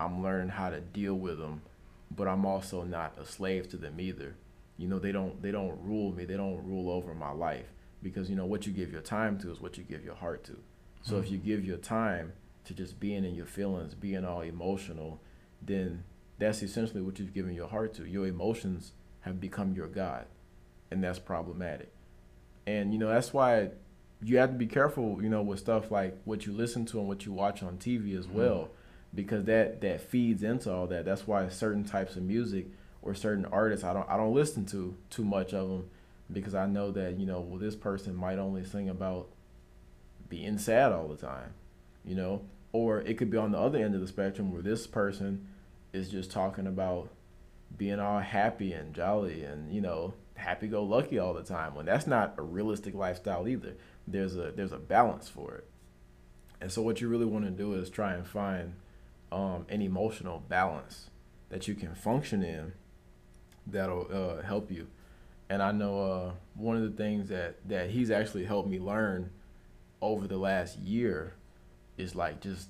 I'm 0.00 0.22
learning 0.22 0.50
how 0.50 0.70
to 0.70 0.80
deal 0.80 1.14
with 1.14 1.38
them, 1.38 1.62
but 2.10 2.26
I'm 2.26 2.44
also 2.44 2.82
not 2.82 3.16
a 3.18 3.24
slave 3.24 3.68
to 3.70 3.76
them 3.76 4.00
either. 4.00 4.34
You 4.76 4.88
know, 4.88 4.98
they 4.98 5.12
don't 5.12 5.40
they 5.40 5.50
don't 5.50 5.78
rule 5.82 6.12
me. 6.12 6.24
They 6.24 6.36
don't 6.36 6.66
rule 6.66 6.90
over 6.90 7.14
my 7.14 7.30
life 7.30 7.66
because 8.02 8.28
you 8.28 8.36
know 8.36 8.44
what 8.44 8.66
you 8.66 8.72
give 8.72 8.92
your 8.92 9.00
time 9.00 9.38
to 9.38 9.50
is 9.50 9.60
what 9.60 9.78
you 9.78 9.84
give 9.84 10.04
your 10.04 10.14
heart 10.14 10.44
to. 10.44 10.56
So 11.02 11.14
mm-hmm. 11.14 11.24
if 11.24 11.30
you 11.30 11.38
give 11.38 11.64
your 11.64 11.78
time 11.78 12.32
to 12.64 12.74
just 12.74 13.00
being 13.00 13.24
in 13.24 13.34
your 13.34 13.46
feelings, 13.46 13.94
being 13.94 14.24
all 14.24 14.42
emotional, 14.42 15.20
then 15.62 16.04
that's 16.38 16.62
essentially 16.62 17.00
what 17.00 17.18
you've 17.18 17.32
given 17.32 17.54
your 17.54 17.68
heart 17.68 17.94
to. 17.94 18.04
Your 18.04 18.26
emotions 18.26 18.92
have 19.20 19.40
become 19.40 19.72
your 19.72 19.86
God, 19.86 20.26
and 20.90 21.02
that's 21.02 21.18
problematic. 21.18 21.90
And 22.66 22.92
you 22.92 22.98
know 22.98 23.08
that's 23.08 23.32
why 23.32 23.70
you 24.22 24.38
have 24.38 24.50
to 24.50 24.56
be 24.56 24.66
careful, 24.66 25.22
you 25.22 25.28
know, 25.28 25.42
with 25.42 25.58
stuff 25.58 25.90
like 25.90 26.16
what 26.24 26.46
you 26.46 26.52
listen 26.52 26.86
to 26.86 26.98
and 26.98 27.08
what 27.08 27.26
you 27.26 27.32
watch 27.32 27.62
on 27.62 27.76
TV 27.76 28.18
as 28.18 28.26
mm-hmm. 28.26 28.38
well, 28.38 28.70
because 29.14 29.44
that 29.44 29.80
that 29.82 30.00
feeds 30.00 30.42
into 30.42 30.72
all 30.72 30.86
that. 30.88 31.04
That's 31.04 31.26
why 31.26 31.48
certain 31.48 31.84
types 31.84 32.16
of 32.16 32.22
music 32.22 32.66
or 33.02 33.14
certain 33.14 33.44
artists 33.46 33.84
I 33.84 33.92
don't 33.92 34.08
I 34.08 34.16
don't 34.16 34.34
listen 34.34 34.66
to 34.66 34.96
too 35.10 35.24
much 35.24 35.52
of 35.52 35.68
them 35.68 35.90
because 36.32 36.54
I 36.54 36.66
know 36.66 36.90
that 36.92 37.18
you 37.18 37.26
know 37.26 37.40
well 37.40 37.58
this 37.58 37.76
person 37.76 38.14
might 38.14 38.38
only 38.38 38.64
sing 38.64 38.88
about 38.88 39.28
being 40.28 40.58
sad 40.58 40.92
all 40.92 41.08
the 41.08 41.16
time, 41.16 41.52
you 42.04 42.14
know, 42.14 42.42
or 42.72 43.00
it 43.02 43.16
could 43.16 43.30
be 43.30 43.36
on 43.36 43.52
the 43.52 43.58
other 43.58 43.78
end 43.78 43.94
of 43.94 44.00
the 44.00 44.08
spectrum 44.08 44.52
where 44.52 44.62
this 44.62 44.86
person 44.86 45.46
is 45.92 46.08
just 46.08 46.30
talking 46.30 46.66
about 46.66 47.10
being 47.76 48.00
all 48.00 48.20
happy 48.20 48.72
and 48.72 48.94
jolly 48.94 49.44
and 49.44 49.72
you 49.72 49.80
know 49.80 50.14
happy 50.36 50.68
go 50.68 50.82
lucky 50.82 51.18
all 51.18 51.34
the 51.34 51.42
time 51.42 51.74
when 51.74 51.86
that's 51.86 52.06
not 52.06 52.34
a 52.38 52.42
realistic 52.42 52.94
lifestyle 52.94 53.48
either 53.48 53.74
there's 54.06 54.36
a 54.36 54.52
there's 54.52 54.72
a 54.72 54.78
balance 54.78 55.28
for 55.28 55.54
it 55.54 55.66
and 56.60 56.70
so 56.70 56.82
what 56.82 57.00
you 57.00 57.08
really 57.08 57.26
want 57.26 57.44
to 57.44 57.50
do 57.50 57.74
is 57.74 57.90
try 57.90 58.14
and 58.14 58.26
find 58.26 58.74
um, 59.32 59.66
an 59.68 59.82
emotional 59.82 60.42
balance 60.48 61.10
that 61.48 61.66
you 61.68 61.74
can 61.74 61.94
function 61.94 62.42
in 62.42 62.72
that'll 63.66 64.06
uh, 64.12 64.42
help 64.42 64.70
you 64.70 64.86
and 65.48 65.62
i 65.62 65.72
know 65.72 66.00
uh, 66.00 66.30
one 66.54 66.76
of 66.76 66.82
the 66.82 66.96
things 67.02 67.28
that 67.28 67.56
that 67.68 67.90
he's 67.90 68.10
actually 68.10 68.44
helped 68.44 68.68
me 68.68 68.78
learn 68.78 69.30
over 70.00 70.26
the 70.26 70.36
last 70.36 70.78
year 70.78 71.34
is 71.96 72.14
like 72.14 72.40
just 72.40 72.68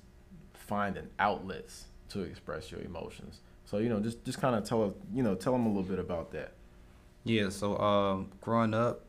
finding 0.54 1.08
outlets 1.18 1.86
to 2.10 2.22
express 2.22 2.70
your 2.70 2.80
emotions. 2.80 3.40
So 3.64 3.78
you 3.78 3.88
know, 3.88 4.00
just 4.00 4.24
just 4.24 4.40
kind 4.40 4.54
of 4.54 4.64
tell 4.64 4.94
you 5.12 5.22
know, 5.22 5.34
tell 5.34 5.52
them 5.52 5.66
a 5.66 5.68
little 5.68 5.82
bit 5.82 5.98
about 5.98 6.32
that. 6.32 6.52
Yeah. 7.26 7.48
So 7.48 7.76
um, 7.78 8.30
growing 8.40 8.72
up, 8.72 9.02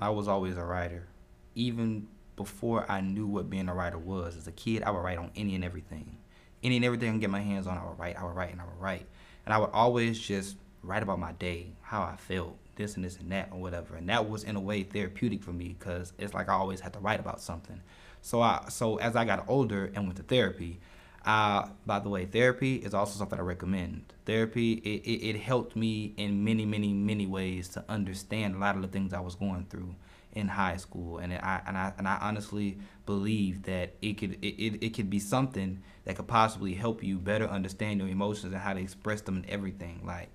I 0.00 0.10
was 0.10 0.28
always 0.28 0.56
a 0.56 0.64
writer. 0.64 1.08
Even 1.56 2.06
before 2.36 2.88
I 2.88 3.00
knew 3.00 3.26
what 3.26 3.50
being 3.50 3.68
a 3.68 3.74
writer 3.74 3.98
was, 3.98 4.36
as 4.36 4.46
a 4.46 4.52
kid, 4.52 4.84
I 4.84 4.92
would 4.92 5.00
write 5.00 5.18
on 5.18 5.32
any 5.34 5.56
and 5.56 5.64
everything, 5.64 6.16
any 6.62 6.76
and 6.76 6.84
everything 6.84 7.12
I 7.12 7.18
get 7.18 7.30
my 7.30 7.40
hands 7.40 7.66
on. 7.66 7.76
I 7.76 7.84
would 7.84 7.98
write. 7.98 8.16
I 8.16 8.22
would 8.22 8.36
write 8.36 8.52
and 8.52 8.60
I 8.60 8.64
would 8.64 8.80
write, 8.80 9.06
and 9.44 9.52
I 9.52 9.58
would 9.58 9.70
always 9.72 10.20
just 10.20 10.56
write 10.84 11.02
about 11.02 11.18
my 11.18 11.32
day, 11.32 11.72
how 11.82 12.02
I 12.02 12.14
felt, 12.14 12.56
this 12.76 12.94
and 12.94 13.04
this 13.04 13.18
and 13.18 13.32
that 13.32 13.48
or 13.50 13.60
whatever. 13.60 13.96
And 13.96 14.08
that 14.08 14.30
was 14.30 14.44
in 14.44 14.54
a 14.54 14.60
way 14.60 14.84
therapeutic 14.84 15.42
for 15.42 15.52
me 15.52 15.74
because 15.76 16.12
it's 16.16 16.32
like 16.32 16.48
I 16.48 16.52
always 16.52 16.78
had 16.78 16.92
to 16.92 17.00
write 17.00 17.18
about 17.18 17.40
something. 17.40 17.80
So 18.20 18.40
I 18.40 18.66
so 18.68 18.96
as 18.98 19.16
I 19.16 19.24
got 19.24 19.46
older 19.48 19.90
and 19.96 20.04
went 20.04 20.16
to 20.18 20.22
therapy, 20.22 20.78
uh, 21.24 21.68
by 21.86 21.98
the 22.00 22.08
way, 22.08 22.26
therapy 22.26 22.76
is 22.76 22.92
also 22.92 23.18
something 23.18 23.38
I 23.38 23.42
recommend. 23.42 24.12
Therapy 24.26 24.74
it, 24.74 25.02
it, 25.04 25.28
it 25.30 25.40
helped 25.40 25.74
me 25.74 26.14
in 26.16 26.44
many 26.44 26.66
many 26.66 26.92
many 26.92 27.26
ways 27.26 27.68
to 27.70 27.84
understand 27.88 28.54
a 28.54 28.58
lot 28.58 28.76
of 28.76 28.82
the 28.82 28.88
things 28.88 29.12
I 29.12 29.20
was 29.20 29.34
going 29.34 29.66
through 29.70 29.94
in 30.34 30.48
high 30.48 30.76
school, 30.76 31.18
and 31.18 31.32
I 31.32 31.62
and 31.66 31.78
I 31.78 31.92
and 31.96 32.06
I 32.06 32.18
honestly 32.20 32.78
believe 33.06 33.62
that 33.62 33.94
it 34.02 34.18
could 34.18 34.32
it, 34.42 34.54
it, 34.62 34.84
it 34.86 34.94
could 34.94 35.08
be 35.08 35.18
something 35.18 35.82
that 36.04 36.16
could 36.16 36.28
possibly 36.28 36.74
help 36.74 37.02
you 37.02 37.18
better 37.18 37.46
understand 37.46 38.00
your 38.00 38.08
emotions 38.08 38.52
and 38.52 38.60
how 38.60 38.74
to 38.74 38.80
express 38.80 39.22
them 39.22 39.36
and 39.36 39.48
everything. 39.48 40.02
Like 40.04 40.28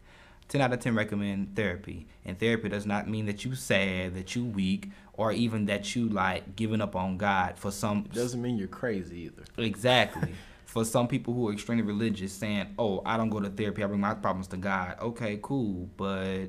10 0.48 0.62
out 0.62 0.74
of 0.74 0.80
10 0.80 0.96
recommend 0.96 1.56
therapy. 1.56 2.08
And 2.26 2.40
therapy 2.40 2.70
does 2.70 2.86
not 2.86 3.08
mean 3.08 3.28
that 3.28 3.46
you 3.46 3.54
sad, 3.54 4.16
that 4.16 4.36
you 4.36 4.46
weak, 4.46 4.90
or 5.14 5.32
even 5.32 5.66
that 5.66 5.96
you 5.96 6.10
like 6.10 6.56
giving 6.56 6.82
up 6.82 6.96
on 6.96 7.18
God 7.18 7.58
for 7.58 7.72
some 7.72 8.06
it 8.06 8.14
doesn't 8.14 8.42
mean 8.42 8.58
you're 8.58 8.68
crazy 8.68 9.26
either. 9.26 9.44
Exactly. 9.58 10.34
For 10.70 10.86
some 10.86 11.08
people 11.08 11.34
who 11.34 11.50
are 11.50 11.52
extremely 11.52 11.84
religious 11.84 12.32
saying, 12.32 12.76
"Oh, 12.78 13.02
I 13.04 13.18
don't 13.18 13.30
go 13.30 13.40
to 13.40 13.50
therapy. 13.50 13.84
I 13.84 13.88
bring 13.88 14.00
my 14.00 14.14
problems 14.14 14.48
to 14.50 14.58
God." 14.58 14.98
Okay, 15.02 15.40
cool, 15.42 15.90
but 15.98 16.46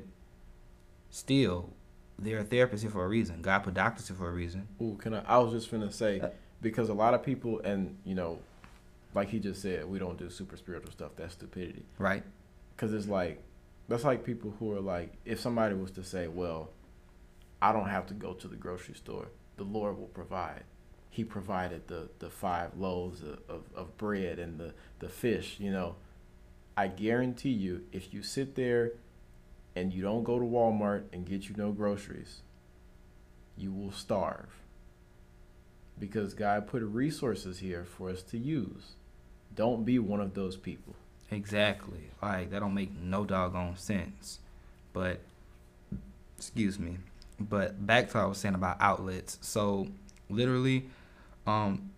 still 1.09 1.73
there 2.19 2.37
are 2.37 2.43
therapists 2.43 2.81
here 2.81 2.91
for 2.91 3.03
a 3.03 3.07
reason. 3.07 3.41
God 3.41 3.59
put 3.63 3.73
doctors 3.73 4.07
here 4.07 4.15
for 4.15 4.29
a 4.29 4.31
reason. 4.31 4.67
Ooh, 4.79 4.95
can 5.01 5.15
I 5.15 5.23
I 5.25 5.37
was 5.39 5.51
just 5.53 5.71
gonna 5.71 5.91
say 5.91 6.19
uh, 6.19 6.29
because 6.61 6.89
a 6.89 6.93
lot 6.93 7.15
of 7.15 7.23
people 7.23 7.61
and 7.61 7.97
you 8.05 8.13
know 8.13 8.37
like 9.15 9.29
he 9.29 9.39
just 9.39 9.61
said, 9.61 9.85
we 9.85 9.97
don't 9.97 10.17
do 10.19 10.29
super 10.29 10.55
spiritual 10.55 10.91
stuff. 10.91 11.13
That's 11.15 11.33
stupidity. 11.33 11.83
Right. 11.97 12.23
Cuz 12.77 12.93
it's 12.93 13.07
like 13.07 13.41
that's 13.87 14.03
like 14.03 14.23
people 14.23 14.53
who 14.59 14.71
are 14.73 14.81
like, 14.81 15.13
if 15.25 15.39
somebody 15.39 15.73
was 15.73 15.89
to 15.91 16.03
say, 16.03 16.27
well, 16.27 16.69
I 17.59 17.73
don't 17.73 17.89
have 17.89 18.05
to 18.07 18.13
go 18.13 18.33
to 18.33 18.47
the 18.47 18.55
grocery 18.55 18.93
store, 18.93 19.29
the 19.57 19.63
Lord 19.63 19.97
will 19.97 20.07
provide. 20.07 20.63
He 21.11 21.25
provided 21.25 21.87
the, 21.87 22.09
the 22.19 22.29
five 22.29 22.77
loaves 22.77 23.21
of, 23.21 23.39
of, 23.47 23.63
of 23.75 23.97
bread 23.97 24.39
and 24.39 24.57
the, 24.57 24.73
the 24.99 25.09
fish, 25.09 25.57
you 25.59 25.69
know. 25.69 25.95
I 26.77 26.87
guarantee 26.87 27.49
you, 27.49 27.83
if 27.91 28.13
you 28.13 28.23
sit 28.23 28.55
there 28.55 28.93
and 29.75 29.93
you 29.93 30.01
don't 30.01 30.23
go 30.23 30.39
to 30.39 30.45
Walmart 30.45 31.03
and 31.11 31.25
get 31.25 31.49
you 31.49 31.55
no 31.57 31.73
groceries, 31.73 32.41
you 33.57 33.73
will 33.73 33.91
starve. 33.91 34.47
Because 35.99 36.33
God 36.33 36.65
put 36.65 36.81
resources 36.81 37.59
here 37.59 37.85
for 37.85 38.09
us 38.09 38.23
to 38.23 38.37
use. 38.37 38.93
Don't 39.53 39.83
be 39.83 39.99
one 39.99 40.21
of 40.21 40.33
those 40.33 40.55
people. 40.55 40.95
Exactly. 41.29 42.11
Like 42.21 42.51
that 42.51 42.59
don't 42.59 42.73
make 42.73 42.97
no 42.97 43.25
doggone 43.25 43.75
sense. 43.75 44.39
But 44.93 45.19
excuse 46.37 46.79
me. 46.79 46.97
But 47.37 47.85
back 47.85 48.09
to 48.09 48.17
what 48.17 48.23
I 48.23 48.27
was 48.27 48.37
saying 48.37 48.55
about 48.55 48.77
outlets. 48.79 49.37
So 49.41 49.87
literally, 50.29 50.85
um, 51.47 51.91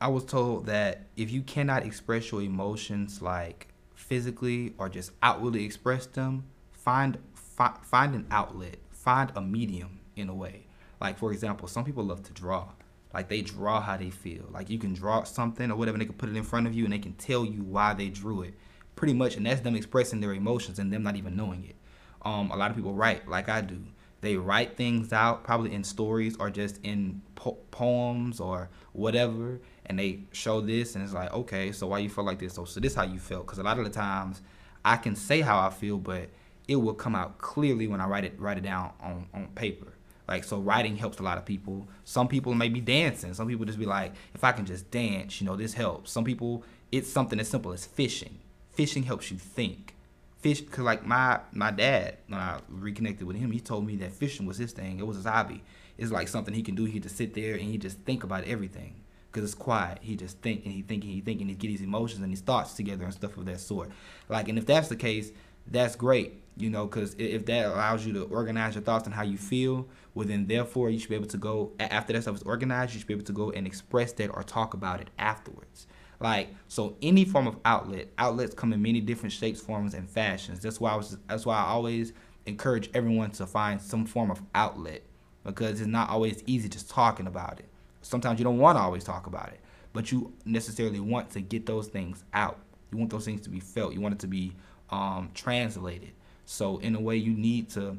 I 0.00 0.08
was 0.08 0.24
told 0.24 0.66
that 0.66 1.06
if 1.16 1.30
you 1.30 1.42
cannot 1.42 1.84
express 1.84 2.30
your 2.32 2.42
emotions 2.42 3.20
like 3.20 3.68
physically 3.94 4.74
or 4.78 4.88
just 4.88 5.12
outwardly 5.22 5.64
express 5.64 6.06
them, 6.06 6.44
find 6.72 7.18
fi- 7.34 7.76
find 7.82 8.14
an 8.14 8.26
outlet, 8.30 8.76
find 8.90 9.30
a 9.36 9.40
medium 9.40 10.00
in 10.16 10.28
a 10.28 10.34
way. 10.34 10.66
Like 11.00 11.18
for 11.18 11.32
example, 11.32 11.68
some 11.68 11.84
people 11.84 12.04
love 12.04 12.22
to 12.24 12.32
draw. 12.32 12.68
Like 13.12 13.28
they 13.28 13.42
draw 13.42 13.80
how 13.80 13.96
they 13.96 14.10
feel. 14.10 14.44
Like 14.50 14.70
you 14.70 14.78
can 14.78 14.94
draw 14.94 15.24
something 15.24 15.70
or 15.70 15.76
whatever, 15.76 15.98
they 15.98 16.04
can 16.04 16.14
put 16.14 16.28
it 16.28 16.36
in 16.36 16.44
front 16.44 16.66
of 16.66 16.74
you, 16.74 16.84
and 16.84 16.92
they 16.92 16.98
can 16.98 17.14
tell 17.14 17.44
you 17.44 17.62
why 17.62 17.92
they 17.92 18.08
drew 18.08 18.42
it, 18.42 18.54
pretty 18.96 19.14
much. 19.14 19.36
And 19.36 19.46
that's 19.46 19.60
them 19.60 19.76
expressing 19.76 20.20
their 20.20 20.32
emotions 20.32 20.78
and 20.78 20.92
them 20.92 21.02
not 21.02 21.16
even 21.16 21.36
knowing 21.36 21.64
it. 21.64 21.76
Um, 22.22 22.50
a 22.50 22.56
lot 22.56 22.70
of 22.70 22.76
people 22.76 22.94
write 22.94 23.28
like 23.28 23.48
I 23.48 23.60
do. 23.60 23.80
They 24.20 24.36
write 24.36 24.76
things 24.76 25.12
out, 25.12 25.44
probably 25.44 25.72
in 25.72 25.82
stories 25.82 26.36
or 26.38 26.50
just 26.50 26.78
in 26.82 27.22
po- 27.34 27.58
poems 27.70 28.38
or 28.38 28.68
whatever, 28.92 29.60
and 29.86 29.98
they 29.98 30.24
show 30.32 30.60
this, 30.60 30.94
and 30.94 31.02
it's 31.02 31.14
like, 31.14 31.32
okay, 31.32 31.72
so 31.72 31.86
why 31.86 32.00
you 32.00 32.10
feel 32.10 32.24
like 32.24 32.38
this? 32.38 32.54
So, 32.54 32.64
so 32.64 32.80
this 32.80 32.92
is 32.92 32.96
how 32.96 33.04
you 33.04 33.18
felt? 33.18 33.46
Because 33.46 33.58
a 33.58 33.62
lot 33.62 33.78
of 33.78 33.84
the 33.84 33.90
times, 33.90 34.42
I 34.84 34.96
can 34.96 35.16
say 35.16 35.40
how 35.40 35.58
I 35.58 35.70
feel, 35.70 35.96
but 35.96 36.28
it 36.68 36.76
will 36.76 36.94
come 36.94 37.16
out 37.16 37.38
clearly 37.38 37.88
when 37.88 38.00
I 38.00 38.06
write 38.06 38.24
it 38.24 38.38
write 38.38 38.58
it 38.58 38.62
down 38.62 38.92
on 39.00 39.26
on 39.34 39.48
paper. 39.54 39.94
Like 40.28 40.44
so 40.44 40.58
writing 40.58 40.96
helps 40.96 41.18
a 41.18 41.22
lot 41.24 41.36
of 41.36 41.44
people. 41.44 41.88
Some 42.04 42.28
people 42.28 42.54
may 42.54 42.68
be 42.68 42.80
dancing. 42.80 43.34
Some 43.34 43.48
people 43.48 43.66
just 43.66 43.78
be 43.78 43.86
like, 43.86 44.12
if 44.34 44.44
I 44.44 44.52
can 44.52 44.64
just 44.64 44.88
dance, 44.90 45.40
you 45.40 45.46
know, 45.48 45.56
this 45.56 45.74
helps. 45.74 46.12
Some 46.12 46.24
people 46.24 46.62
it's 46.92 47.10
something 47.10 47.40
as 47.40 47.48
simple 47.48 47.72
as 47.72 47.86
fishing. 47.86 48.38
Fishing 48.70 49.02
helps 49.02 49.30
you 49.32 49.38
think. 49.38 49.96
Fish, 50.40 50.62
cause 50.62 50.84
like 50.84 51.04
my 51.06 51.40
my 51.52 51.70
dad, 51.70 52.18
when 52.28 52.40
I 52.40 52.60
reconnected 52.68 53.26
with 53.26 53.36
him, 53.36 53.50
he 53.50 53.60
told 53.60 53.86
me 53.86 53.96
that 53.96 54.12
fishing 54.12 54.46
was 54.46 54.56
his 54.56 54.72
thing. 54.72 54.98
It 54.98 55.06
was 55.06 55.16
his 55.16 55.26
hobby. 55.26 55.62
It's 55.98 56.10
like 56.10 56.28
something 56.28 56.54
he 56.54 56.62
can 56.62 56.74
do. 56.74 56.84
He 56.84 56.98
just 56.98 57.16
sit 57.16 57.34
there 57.34 57.54
and 57.54 57.62
he 57.62 57.76
just 57.76 57.98
think 58.00 58.24
about 58.24 58.44
everything. 58.44 58.94
Cause 59.32 59.44
it's 59.44 59.54
quiet. 59.54 59.98
He 60.00 60.16
just 60.16 60.38
think 60.38 60.64
and 60.64 60.72
he 60.74 60.82
thinking 60.82 61.10
he 61.10 61.20
thinking 61.20 61.48
he 61.48 61.54
get 61.54 61.70
his 61.70 61.82
emotions 61.82 62.22
and 62.22 62.30
his 62.32 62.40
thoughts 62.40 62.74
together 62.74 63.04
and 63.04 63.12
stuff 63.12 63.36
of 63.36 63.44
that 63.46 63.60
sort. 63.60 63.90
Like, 64.28 64.48
and 64.48 64.58
if 64.58 64.66
that's 64.66 64.88
the 64.88 64.96
case, 64.96 65.30
that's 65.66 65.94
great. 65.94 66.42
You 66.56 66.70
know, 66.70 66.88
cause 66.88 67.14
if 67.18 67.46
that 67.46 67.66
allows 67.66 68.04
you 68.04 68.12
to 68.14 68.24
organize 68.24 68.74
your 68.74 68.82
thoughts 68.82 69.04
and 69.06 69.14
how 69.14 69.22
you 69.22 69.38
feel, 69.38 69.86
well 70.14 70.26
then 70.26 70.46
therefore 70.46 70.90
you 70.90 70.98
should 70.98 71.08
be 71.08 71.14
able 71.14 71.26
to 71.26 71.38
go 71.38 71.72
after 71.78 72.12
that 72.12 72.22
stuff 72.22 72.36
is 72.36 72.42
organized 72.42 72.92
you 72.92 72.98
should 73.00 73.08
be 73.08 73.14
able 73.14 73.24
to 73.24 73.32
go 73.32 73.50
and 73.50 73.66
express 73.66 74.12
that 74.12 74.28
or 74.28 74.42
talk 74.42 74.74
about 74.74 75.00
it 75.00 75.08
afterwards 75.18 75.86
like 76.20 76.48
so 76.68 76.96
any 77.02 77.24
form 77.24 77.46
of 77.46 77.56
outlet 77.64 78.08
outlets 78.18 78.54
come 78.54 78.72
in 78.72 78.80
many 78.80 79.00
different 79.00 79.32
shapes 79.32 79.60
forms 79.60 79.94
and 79.94 80.08
fashions 80.08 80.60
that's 80.60 80.80
why 80.80 80.92
i 80.92 80.96
was 80.96 81.16
that's 81.28 81.44
why 81.44 81.56
i 81.56 81.66
always 81.66 82.12
encourage 82.46 82.90
everyone 82.94 83.30
to 83.30 83.46
find 83.46 83.80
some 83.80 84.06
form 84.06 84.30
of 84.30 84.40
outlet 84.54 85.02
because 85.44 85.80
it's 85.80 85.88
not 85.88 86.08
always 86.10 86.42
easy 86.46 86.68
just 86.68 86.88
talking 86.88 87.26
about 87.26 87.58
it 87.58 87.70
sometimes 88.02 88.38
you 88.38 88.44
don't 88.44 88.58
want 88.58 88.76
to 88.76 88.82
always 88.82 89.04
talk 89.04 89.26
about 89.26 89.48
it, 89.48 89.60
but 89.92 90.10
you 90.12 90.32
necessarily 90.44 91.00
want 91.00 91.30
to 91.30 91.40
get 91.40 91.66
those 91.66 91.88
things 91.88 92.24
out. 92.32 92.58
You 92.90 92.98
want 92.98 93.10
those 93.10 93.24
things 93.24 93.40
to 93.42 93.50
be 93.50 93.60
felt. 93.60 93.92
You 93.92 94.00
want 94.00 94.14
it 94.14 94.20
to 94.20 94.26
be 94.26 94.52
um, 94.90 95.30
translated. 95.34 96.12
So 96.44 96.78
in 96.78 96.94
a 96.94 97.00
way, 97.00 97.16
you 97.16 97.32
need 97.32 97.70
to 97.70 97.96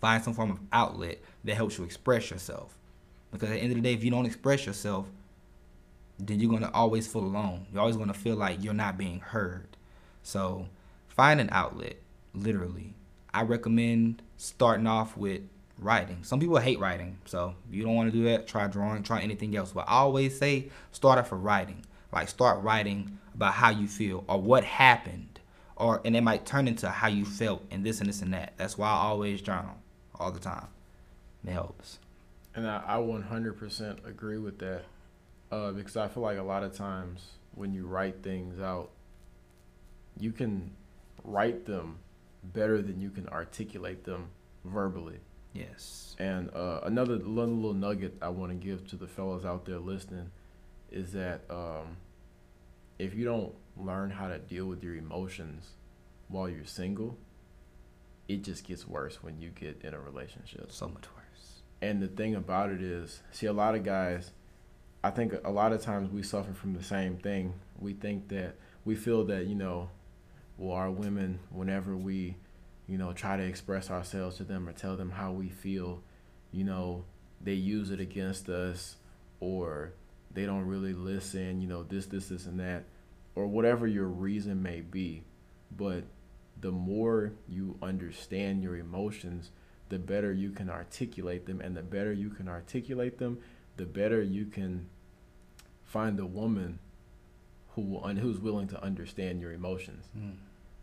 find 0.00 0.22
some 0.22 0.34
form 0.34 0.50
of 0.50 0.60
outlet 0.72 1.18
that 1.44 1.56
helps 1.56 1.78
you 1.78 1.84
express 1.84 2.30
yourself. 2.30 2.76
Because 3.32 3.50
at 3.50 3.54
the 3.54 3.60
end 3.60 3.72
of 3.72 3.76
the 3.76 3.82
day, 3.82 3.94
if 3.94 4.04
you 4.04 4.10
don't 4.10 4.26
express 4.26 4.64
yourself, 4.66 5.06
then 6.18 6.40
you're 6.40 6.50
gonna 6.50 6.70
always 6.74 7.06
feel 7.06 7.22
alone. 7.22 7.66
You're 7.72 7.80
always 7.80 7.96
gonna 7.96 8.14
feel 8.14 8.36
like 8.36 8.62
you're 8.62 8.74
not 8.74 8.98
being 8.98 9.20
heard. 9.20 9.76
So 10.22 10.66
find 11.08 11.40
an 11.40 11.48
outlet, 11.52 11.96
literally. 12.34 12.94
I 13.32 13.42
recommend 13.42 14.22
starting 14.36 14.86
off 14.86 15.16
with 15.16 15.42
writing. 15.78 16.18
Some 16.22 16.40
people 16.40 16.58
hate 16.58 16.80
writing, 16.80 17.18
so 17.24 17.54
if 17.68 17.74
you 17.74 17.84
don't 17.84 17.94
want 17.94 18.10
to 18.12 18.16
do 18.16 18.24
that, 18.24 18.46
try 18.46 18.66
drawing, 18.66 19.02
try 19.02 19.20
anything 19.20 19.56
else. 19.56 19.72
But 19.72 19.86
I 19.88 19.98
always 19.98 20.38
say 20.38 20.70
start 20.92 21.18
off 21.18 21.30
with 21.30 21.40
writing. 21.40 21.84
Like 22.12 22.28
start 22.28 22.62
writing 22.62 23.18
about 23.34 23.54
how 23.54 23.70
you 23.70 23.86
feel 23.86 24.24
or 24.28 24.40
what 24.40 24.64
happened, 24.64 25.40
or 25.76 26.00
and 26.04 26.16
it 26.16 26.22
might 26.22 26.46
turn 26.46 26.66
into 26.66 26.88
how 26.88 27.08
you 27.08 27.24
felt 27.24 27.62
and 27.70 27.84
this 27.84 28.00
and 28.00 28.08
this 28.08 28.22
and 28.22 28.32
that. 28.34 28.54
That's 28.56 28.76
why 28.76 28.88
I 28.88 28.96
always 28.96 29.40
journal 29.40 29.76
all 30.18 30.32
the 30.32 30.40
time. 30.40 30.66
It 31.46 31.52
helps. 31.52 31.98
And 32.54 32.66
I, 32.66 32.82
I 32.84 32.96
100% 32.96 34.06
agree 34.06 34.38
with 34.38 34.58
that 34.58 34.82
uh, 35.50 35.72
because 35.72 35.96
I 35.96 36.08
feel 36.08 36.22
like 36.22 36.38
a 36.38 36.42
lot 36.42 36.62
of 36.62 36.74
times 36.74 37.32
when 37.54 37.72
you 37.72 37.86
write 37.86 38.22
things 38.22 38.60
out, 38.60 38.90
you 40.18 40.32
can 40.32 40.72
write 41.24 41.66
them 41.66 41.98
better 42.42 42.80
than 42.82 43.00
you 43.00 43.10
can 43.10 43.28
articulate 43.28 44.04
them 44.04 44.28
verbally. 44.64 45.18
Yes. 45.52 46.14
And 46.18 46.50
uh, 46.54 46.80
another 46.84 47.16
little, 47.16 47.74
nugget 47.74 48.16
I 48.22 48.28
want 48.28 48.52
to 48.52 48.56
give 48.56 48.86
to 48.88 48.96
the 48.96 49.06
fellas 49.06 49.44
out 49.44 49.64
there 49.64 49.78
listening 49.78 50.30
is 50.90 51.12
that 51.12 51.42
um, 51.50 51.96
if 52.98 53.14
you 53.14 53.24
don't 53.24 53.54
learn 53.76 54.10
how 54.10 54.28
to 54.28 54.38
deal 54.38 54.66
with 54.66 54.82
your 54.82 54.94
emotions 54.94 55.70
while 56.28 56.48
you're 56.48 56.64
single, 56.64 57.16
it 58.28 58.42
just 58.42 58.64
gets 58.64 58.86
worse 58.86 59.22
when 59.22 59.40
you 59.40 59.50
get 59.50 59.80
in 59.82 59.94
a 59.94 60.00
relationship. 60.00 60.70
So 60.70 60.88
much 60.88 61.04
worse. 61.16 61.62
And 61.80 62.02
the 62.02 62.08
thing 62.08 62.34
about 62.34 62.70
it 62.70 62.82
is, 62.82 63.22
see, 63.30 63.46
a 63.46 63.52
lot 63.52 63.74
of 63.74 63.84
guys, 63.84 64.32
I 65.02 65.10
think 65.10 65.34
a 65.44 65.50
lot 65.50 65.72
of 65.72 65.80
times 65.80 66.10
we 66.10 66.22
suffer 66.22 66.52
from 66.52 66.74
the 66.74 66.82
same 66.82 67.16
thing. 67.16 67.54
We 67.78 67.92
think 67.92 68.28
that 68.28 68.56
we 68.84 68.96
feel 68.96 69.24
that, 69.26 69.46
you 69.46 69.54
know, 69.54 69.90
well, 70.56 70.76
our 70.76 70.90
women, 70.90 71.38
whenever 71.50 71.96
we, 71.96 72.36
you 72.88 72.98
know, 72.98 73.12
try 73.12 73.36
to 73.36 73.42
express 73.44 73.90
ourselves 73.90 74.38
to 74.38 74.44
them 74.44 74.68
or 74.68 74.72
tell 74.72 74.96
them 74.96 75.10
how 75.10 75.30
we 75.32 75.48
feel, 75.48 76.02
you 76.50 76.64
know, 76.64 77.04
they 77.40 77.52
use 77.52 77.90
it 77.90 78.00
against 78.00 78.48
us 78.48 78.96
or 79.40 79.92
they 80.34 80.44
don't 80.44 80.66
really 80.66 80.92
listen, 80.94 81.60
you 81.60 81.68
know, 81.68 81.84
this, 81.84 82.06
this, 82.06 82.28
this, 82.28 82.46
and 82.46 82.58
that, 82.58 82.84
or 83.34 83.46
whatever 83.46 83.86
your 83.86 84.06
reason 84.06 84.62
may 84.62 84.80
be. 84.80 85.22
But 85.76 86.04
the 86.60 86.72
more 86.72 87.32
you 87.48 87.76
understand 87.80 88.62
your 88.62 88.76
emotions, 88.76 89.50
the 89.88 89.98
better 89.98 90.32
you 90.32 90.50
can 90.50 90.68
articulate 90.68 91.46
them. 91.46 91.60
And 91.60 91.76
the 91.76 91.82
better 91.82 92.12
you 92.12 92.30
can 92.30 92.48
articulate 92.48 93.18
them, 93.18 93.38
the 93.78 93.86
better 93.86 94.22
you 94.22 94.44
can 94.44 94.88
find 95.84 96.20
a 96.20 96.26
woman 96.26 96.78
who 97.70 97.82
will, 97.82 98.00
who's 98.00 98.38
willing 98.38 98.68
to 98.68 98.82
understand 98.82 99.40
your 99.40 99.52
emotions. 99.52 100.06
Mm. 100.16 100.34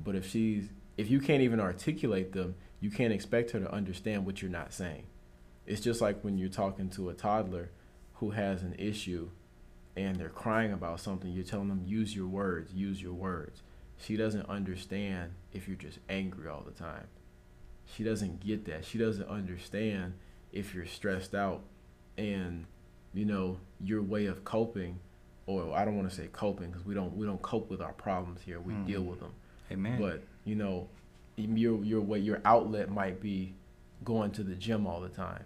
But 0.03 0.15
if 0.15 0.27
she's 0.29 0.69
if 0.97 1.09
you 1.09 1.19
can't 1.19 1.41
even 1.41 1.59
articulate 1.59 2.31
them, 2.31 2.55
you 2.79 2.89
can't 2.89 3.13
expect 3.13 3.51
her 3.51 3.59
to 3.59 3.71
understand 3.71 4.25
what 4.25 4.41
you're 4.41 4.51
not 4.51 4.73
saying. 4.73 5.03
It's 5.67 5.81
just 5.81 6.01
like 6.01 6.21
when 6.21 6.37
you're 6.37 6.49
talking 6.49 6.89
to 6.91 7.09
a 7.09 7.13
toddler 7.13 7.71
who 8.15 8.31
has 8.31 8.63
an 8.63 8.75
issue 8.77 9.29
and 9.95 10.15
they're 10.15 10.29
crying 10.29 10.71
about 10.71 10.99
something, 10.99 11.31
you're 11.31 11.43
telling 11.43 11.69
them 11.69 11.83
use 11.85 12.15
your 12.15 12.27
words, 12.27 12.73
use 12.73 13.01
your 13.01 13.13
words. 13.13 13.61
She 13.97 14.15
doesn't 14.15 14.47
understand 14.49 15.33
if 15.53 15.67
you're 15.67 15.77
just 15.77 15.99
angry 16.09 16.47
all 16.47 16.63
the 16.65 16.71
time. 16.71 17.07
She 17.93 18.03
doesn't 18.03 18.39
get 18.39 18.65
that. 18.65 18.85
She 18.85 18.97
doesn't 18.97 19.27
understand 19.27 20.13
if 20.51 20.73
you're 20.73 20.85
stressed 20.85 21.33
out 21.35 21.61
and 22.17 22.65
you 23.15 23.25
know 23.25 23.57
your 23.81 24.03
way 24.03 24.27
of 24.27 24.43
coping 24.43 24.99
or 25.47 25.75
I 25.75 25.85
don't 25.85 25.95
want 25.95 26.09
to 26.09 26.15
say 26.15 26.27
coping 26.31 26.69
because 26.69 26.85
we 26.85 26.93
don't 26.93 27.15
we 27.15 27.25
don't 27.25 27.41
cope 27.41 27.69
with 27.69 27.81
our 27.81 27.93
problems 27.93 28.41
here. 28.41 28.59
We 28.59 28.73
mm. 28.73 28.85
deal 28.85 29.01
with 29.01 29.19
them. 29.19 29.31
Amen. 29.71 29.99
But 29.99 30.23
you 30.43 30.55
know, 30.55 30.87
your 31.37 31.83
your 31.83 32.01
way 32.01 32.19
your 32.19 32.41
outlet 32.45 32.89
might 32.89 33.21
be 33.21 33.53
going 34.03 34.31
to 34.31 34.43
the 34.43 34.55
gym 34.55 34.87
all 34.87 35.01
the 35.01 35.09
time. 35.09 35.43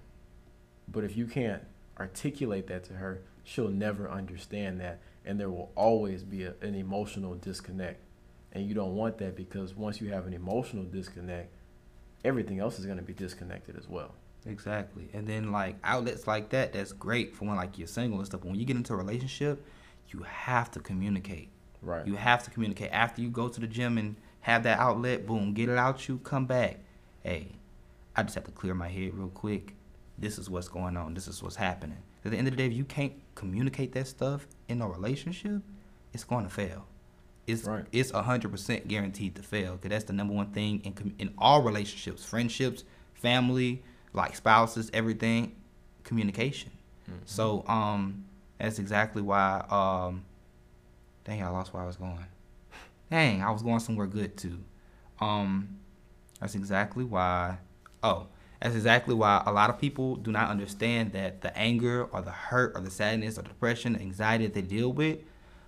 But 0.88 1.04
if 1.04 1.16
you 1.16 1.26
can't 1.26 1.64
articulate 2.00 2.68
that 2.68 2.84
to 2.86 2.94
her, 2.94 3.22
she'll 3.44 3.70
never 3.70 4.10
understand 4.10 4.80
that, 4.80 5.00
and 5.26 5.40
there 5.40 5.50
will 5.50 5.72
always 5.76 6.24
be 6.24 6.44
a, 6.44 6.54
an 6.62 6.76
emotional 6.76 7.36
disconnect. 7.36 8.02
And 8.52 8.68
you 8.68 8.74
don't 8.74 8.96
want 8.96 9.20
that 9.20 9.36
because 9.36 9.76
once 9.76 10.02
you 10.02 10.10
have 10.10 10.26
an 10.26 10.34
emotional 10.34 10.84
disconnect, 10.84 11.54
everything 12.26 12.60
else 12.60 12.80
is 12.80 12.86
going 12.86 12.98
to 12.98 13.04
be 13.04 13.14
disconnected 13.14 13.78
as 13.78 13.88
well. 13.88 14.16
Exactly. 14.46 15.10
And 15.14 15.28
then 15.28 15.52
like 15.52 15.76
outlets 15.84 16.28
like 16.28 16.50
that, 16.50 16.74
that's 16.74 16.92
great 16.92 17.36
for 17.36 17.46
when 17.46 17.56
like 17.56 17.78
you're 17.78 17.88
single 17.88 18.20
and 18.20 18.28
stuff. 18.28 18.42
But 18.42 18.50
when 18.50 18.60
you 18.60 18.66
get 18.66 18.76
into 18.76 18.94
a 18.94 18.98
relationship, 18.98 19.66
you 20.10 20.24
have 20.24 20.72
to 20.72 20.80
communicate. 20.80 21.50
Right. 21.82 22.06
You 22.06 22.16
have 22.16 22.44
to 22.44 22.52
communicate 22.52 22.90
after 22.92 23.22
you 23.22 23.30
go 23.30 23.48
to 23.48 23.60
the 23.60 23.68
gym 23.68 23.98
and 23.98 24.16
have 24.42 24.64
that 24.64 24.80
outlet. 24.80 25.26
Boom, 25.26 25.54
get 25.54 25.70
it 25.70 25.78
out. 25.78 26.08
You 26.08 26.18
come 26.20 26.46
back. 26.46 26.80
Hey, 27.24 27.50
I 28.16 28.24
just 28.24 28.36
have 28.36 28.46
to 28.46 28.52
clear 28.52 28.74
my 28.74 28.88
head 28.88 29.14
real 29.14 29.30
quick. 29.30 29.76
This 30.18 30.38
is 30.38 30.50
what's 30.50 30.68
going 30.68 30.98
on. 30.98 31.14
This 31.14 31.28
is 31.28 31.42
what's 31.42 31.56
happening. 31.56 32.00
At 32.26 32.32
the 32.32 32.38
end 32.38 32.48
of 32.48 32.54
the 32.54 32.58
day, 32.58 32.66
if 32.66 32.74
you 32.74 32.84
can't 32.84 33.14
communicate 33.36 33.94
that 33.94 34.08
stuff 34.08 34.48
in 34.68 34.82
a 34.82 34.88
relationship, 34.88 35.62
it's 36.14 36.24
going 36.26 36.44
to 36.44 36.50
fail. 36.50 36.86
It's 37.48 37.64
right. 37.64 37.86
it's 37.92 38.12
hundred 38.12 38.52
percent 38.52 38.88
guaranteed 38.88 39.36
to 39.36 39.44
fail 39.44 39.74
because 39.74 39.90
that's 39.90 40.04
the 40.04 40.14
number 40.14 40.34
one 40.34 40.52
thing 40.52 40.82
in 40.84 41.16
in 41.18 41.34
all 41.38 41.64
relationships, 41.64 42.24
friendships, 42.24 42.84
family, 43.14 43.82
like 44.14 44.36
spouses, 44.36 44.90
everything, 44.94 45.56
communication. 46.04 46.72
Mm-hmm. 47.10 47.20
So 47.26 47.66
um, 47.68 48.26
that's 48.58 48.80
exactly 48.80 49.22
why 49.22 49.66
um, 49.70 50.24
Dang, 51.30 51.44
I 51.44 51.50
lost 51.50 51.74
where 51.74 51.84
I 51.84 51.86
was 51.86 51.96
going. 51.96 52.26
Dang, 53.12 53.44
I 53.44 53.52
was 53.52 53.62
going 53.62 53.80
somewhere 53.80 54.08
good 54.08 54.36
too. 54.36 54.58
Um, 55.20 55.78
that's 56.40 56.56
exactly 56.56 57.04
why. 57.04 57.58
Oh, 58.02 58.26
that's 58.60 58.74
exactly 58.74 59.14
why 59.14 59.44
a 59.46 59.52
lot 59.52 59.70
of 59.70 59.80
people 59.80 60.16
do 60.16 60.32
not 60.32 60.50
understand 60.50 61.14
that 61.14 61.42
the 61.42 61.56
anger 61.56 62.06
or 62.06 62.22
the 62.22 62.32
hurt 62.32 62.72
or 62.76 62.82
the 62.82 62.90
sadness 62.90 63.38
or 63.38 63.44
depression, 63.44 63.96
anxiety 63.96 64.46
that 64.46 64.56
they 64.56 64.64
deal 64.64 64.92
with 64.92 65.20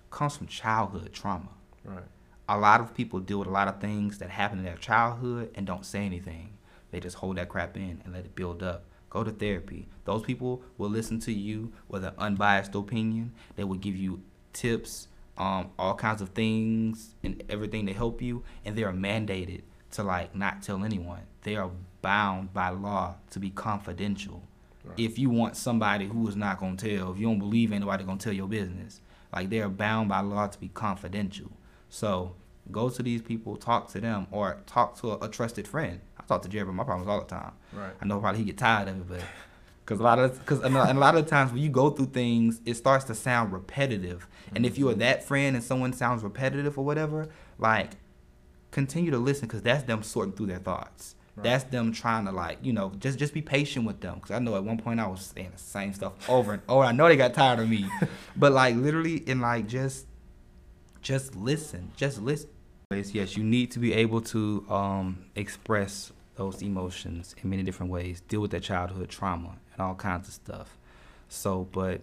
comes 0.10 0.36
from 0.36 0.48
childhood 0.48 1.14
trauma. 1.14 1.50
Right. 1.86 2.04
A 2.50 2.58
lot 2.58 2.82
of 2.82 2.96
people 2.96 3.20
deal 3.20 3.38
with 3.38 3.48
a 3.48 3.52
lot 3.52 3.68
of 3.68 3.80
things 3.80 4.18
that 4.18 4.30
happen 4.30 4.60
in 4.60 4.66
their 4.66 4.78
childhood 4.78 5.52
and 5.56 5.68
don't 5.68 5.86
say 5.86 6.06
anything. 6.06 6.58
They 6.92 7.00
just 7.00 7.18
hold 7.18 7.38
that 7.38 7.50
crap 7.50 7.76
in 7.76 8.02
and 8.04 8.14
let 8.14 8.26
it 8.26 8.36
build 8.36 8.62
up. 8.62 8.86
Go 9.10 9.24
to 9.24 9.32
therapy. 9.32 9.88
Those 10.06 10.22
people 10.22 10.62
will 10.78 10.90
listen 10.90 11.20
to 11.22 11.34
you 11.34 11.74
with 11.90 12.04
an 12.04 12.14
unbiased 12.18 12.76
opinion. 12.76 13.34
They 13.56 13.64
will 13.64 13.78
give 13.78 13.96
you 13.96 14.22
tips 14.54 15.08
um, 15.38 15.72
all 15.80 15.96
kinds 15.96 16.22
of 16.22 16.30
things 16.30 17.16
and 17.24 17.44
everything 17.50 17.88
to 17.88 17.94
help 17.94 18.22
you, 18.22 18.44
and 18.64 18.76
they 18.76 18.84
are 18.84 18.94
mandated 18.94 19.62
to 19.92 20.04
like 20.04 20.36
not 20.36 20.62
tell 20.62 20.84
anyone. 20.84 21.22
They 21.42 21.56
are 21.56 21.72
bound 22.02 22.54
by 22.54 22.70
law 22.70 23.16
to 23.32 23.40
be 23.40 23.50
confidential. 23.50 24.44
Right. 24.84 25.00
If 25.00 25.20
you 25.20 25.30
want 25.30 25.56
somebody 25.58 26.06
who 26.06 26.28
is 26.28 26.36
not 26.36 26.60
gonna 26.60 26.78
tell, 26.78 27.12
if 27.12 27.20
you 27.20 27.28
don't 27.28 27.40
believe 27.40 27.72
anybody 27.72 28.04
gonna 28.04 28.20
tell 28.20 28.34
your 28.34 28.48
business, 28.48 29.02
like 29.34 29.50
they 29.50 29.62
are 29.62 29.70
bound 29.70 30.10
by 30.10 30.22
law 30.22 30.48
to 30.48 30.60
be 30.60 30.70
confidential. 30.70 31.52
So 31.90 32.36
go 32.72 32.90
to 32.90 33.02
these 33.02 33.22
people, 33.22 33.56
talk 33.58 33.90
to 33.92 34.00
them, 34.00 34.28
or 34.32 34.62
talk 34.66 35.00
to 35.02 35.12
a, 35.12 35.26
a 35.26 35.28
trusted 35.28 35.68
friend. 35.68 36.02
I 36.22 36.28
talk 36.28 36.42
to 36.44 36.50
Jerry 36.50 36.64
about 36.64 36.76
my 36.76 36.84
problems 36.84 37.10
all 37.10 37.20
the 37.20 37.26
time. 37.26 37.54
Right. 37.74 37.92
I 38.00 38.06
know 38.06 38.20
probably 38.20 38.40
he 38.40 38.46
get 38.46 38.58
tired 38.58 38.88
of 38.88 38.98
it, 38.98 39.08
but 39.08 39.22
because 39.84 40.00
a 40.00 40.04
lot 40.04 40.20
of 40.20 40.40
because 40.40 40.62
and 40.62 40.76
a 40.76 40.94
lot 40.94 41.16
of 41.16 41.28
times 41.28 41.52
when 41.52 41.62
you 41.62 41.70
go 41.70 41.90
through 41.90 42.08
things, 42.08 42.62
it 42.66 42.76
starts 42.76 43.06
to 43.06 43.16
sound 43.16 43.52
repetitive. 43.52 44.28
And 44.56 44.66
if 44.66 44.78
you 44.78 44.88
are 44.90 44.92
mm-hmm. 44.92 45.00
that 45.00 45.24
friend 45.24 45.56
and 45.56 45.64
someone 45.64 45.94
sounds 45.94 46.24
repetitive 46.24 46.78
or 46.78 46.86
whatever, 46.86 47.30
like 47.58 47.92
continue 48.72 49.12
to 49.12 49.18
listen 49.18 49.48
because 49.48 49.62
that's 49.62 49.84
them 49.84 50.04
sorting 50.04 50.34
through 50.34 50.48
their 50.48 50.60
thoughts. 50.60 51.16
Right. 51.36 51.44
That's 51.44 51.64
them 51.66 51.92
trying 51.92 52.26
to 52.26 52.32
like 52.32 52.60
you 52.62 52.74
know 52.74 52.92
just 53.00 53.18
just 53.18 53.34
be 53.34 53.42
patient 53.42 53.86
with 53.86 54.02
them 54.02 54.16
because 54.16 54.32
I 54.32 54.40
know 54.40 54.56
at 54.56 54.64
one 54.64 54.78
point 54.78 55.00
I 55.00 55.08
was 55.08 55.34
saying 55.36 55.52
the 55.54 55.62
same 55.62 55.94
stuff 55.94 56.30
over 56.30 56.54
and 56.54 56.62
over. 56.70 56.84
I 56.84 56.92
know 56.92 57.08
they 57.08 57.16
got 57.16 57.34
tired 57.34 57.60
of 57.60 57.70
me, 57.70 57.86
but 58.36 58.52
like 58.52 58.76
literally 58.76 59.24
and 59.28 59.42
like 59.42 59.68
just 59.68 60.06
just 61.02 61.36
listen, 61.36 61.92
just 61.96 62.22
listen. 62.22 62.50
Yes, 62.92 63.38
you 63.38 63.44
need 63.44 63.72
to 63.72 63.80
be 63.80 63.94
able 63.94 64.22
to 64.22 64.66
um, 64.70 65.26
express 65.36 66.12
those 66.36 66.62
emotions 66.62 67.36
in 67.42 67.50
many 67.50 67.64
different 67.64 67.92
ways. 67.92 68.22
Deal 68.22 68.42
with 68.42 68.52
that 68.52 68.64
childhood 68.64 69.10
trauma 69.10 69.56
and 69.74 69.82
all 69.82 69.96
kinds 69.96 70.28
of 70.28 70.34
stuff. 70.34 70.78
So, 71.30 71.68
but 71.72 72.02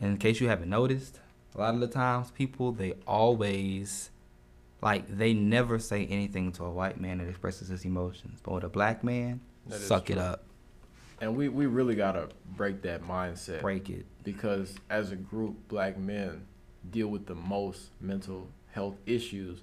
in 0.00 0.16
case 0.18 0.40
you 0.40 0.48
haven't 0.48 0.70
noticed, 0.70 1.20
a 1.54 1.60
lot 1.60 1.74
of 1.74 1.80
the 1.80 1.86
times 1.86 2.30
people 2.30 2.72
they 2.72 2.92
always 3.06 4.10
like 4.82 5.06
they 5.08 5.32
never 5.32 5.78
say 5.78 6.06
anything 6.06 6.52
to 6.52 6.64
a 6.64 6.70
white 6.70 7.00
man 7.00 7.18
that 7.18 7.28
expresses 7.28 7.68
his 7.68 7.84
emotions, 7.84 8.40
but 8.42 8.54
with 8.54 8.64
a 8.64 8.68
black 8.68 9.04
man, 9.04 9.40
that 9.68 9.80
suck 9.80 10.10
it 10.10 10.18
up. 10.18 10.42
And 11.20 11.36
we, 11.36 11.48
we 11.48 11.66
really 11.66 11.94
gotta 11.94 12.28
break 12.56 12.82
that 12.82 13.02
mindset. 13.02 13.60
Break 13.60 13.88
it. 13.88 14.04
Because 14.24 14.74
as 14.90 15.12
a 15.12 15.16
group, 15.16 15.56
black 15.68 15.96
men 15.96 16.46
deal 16.90 17.06
with 17.06 17.26
the 17.26 17.34
most 17.36 17.90
mental 18.00 18.48
health 18.72 18.96
issues 19.06 19.60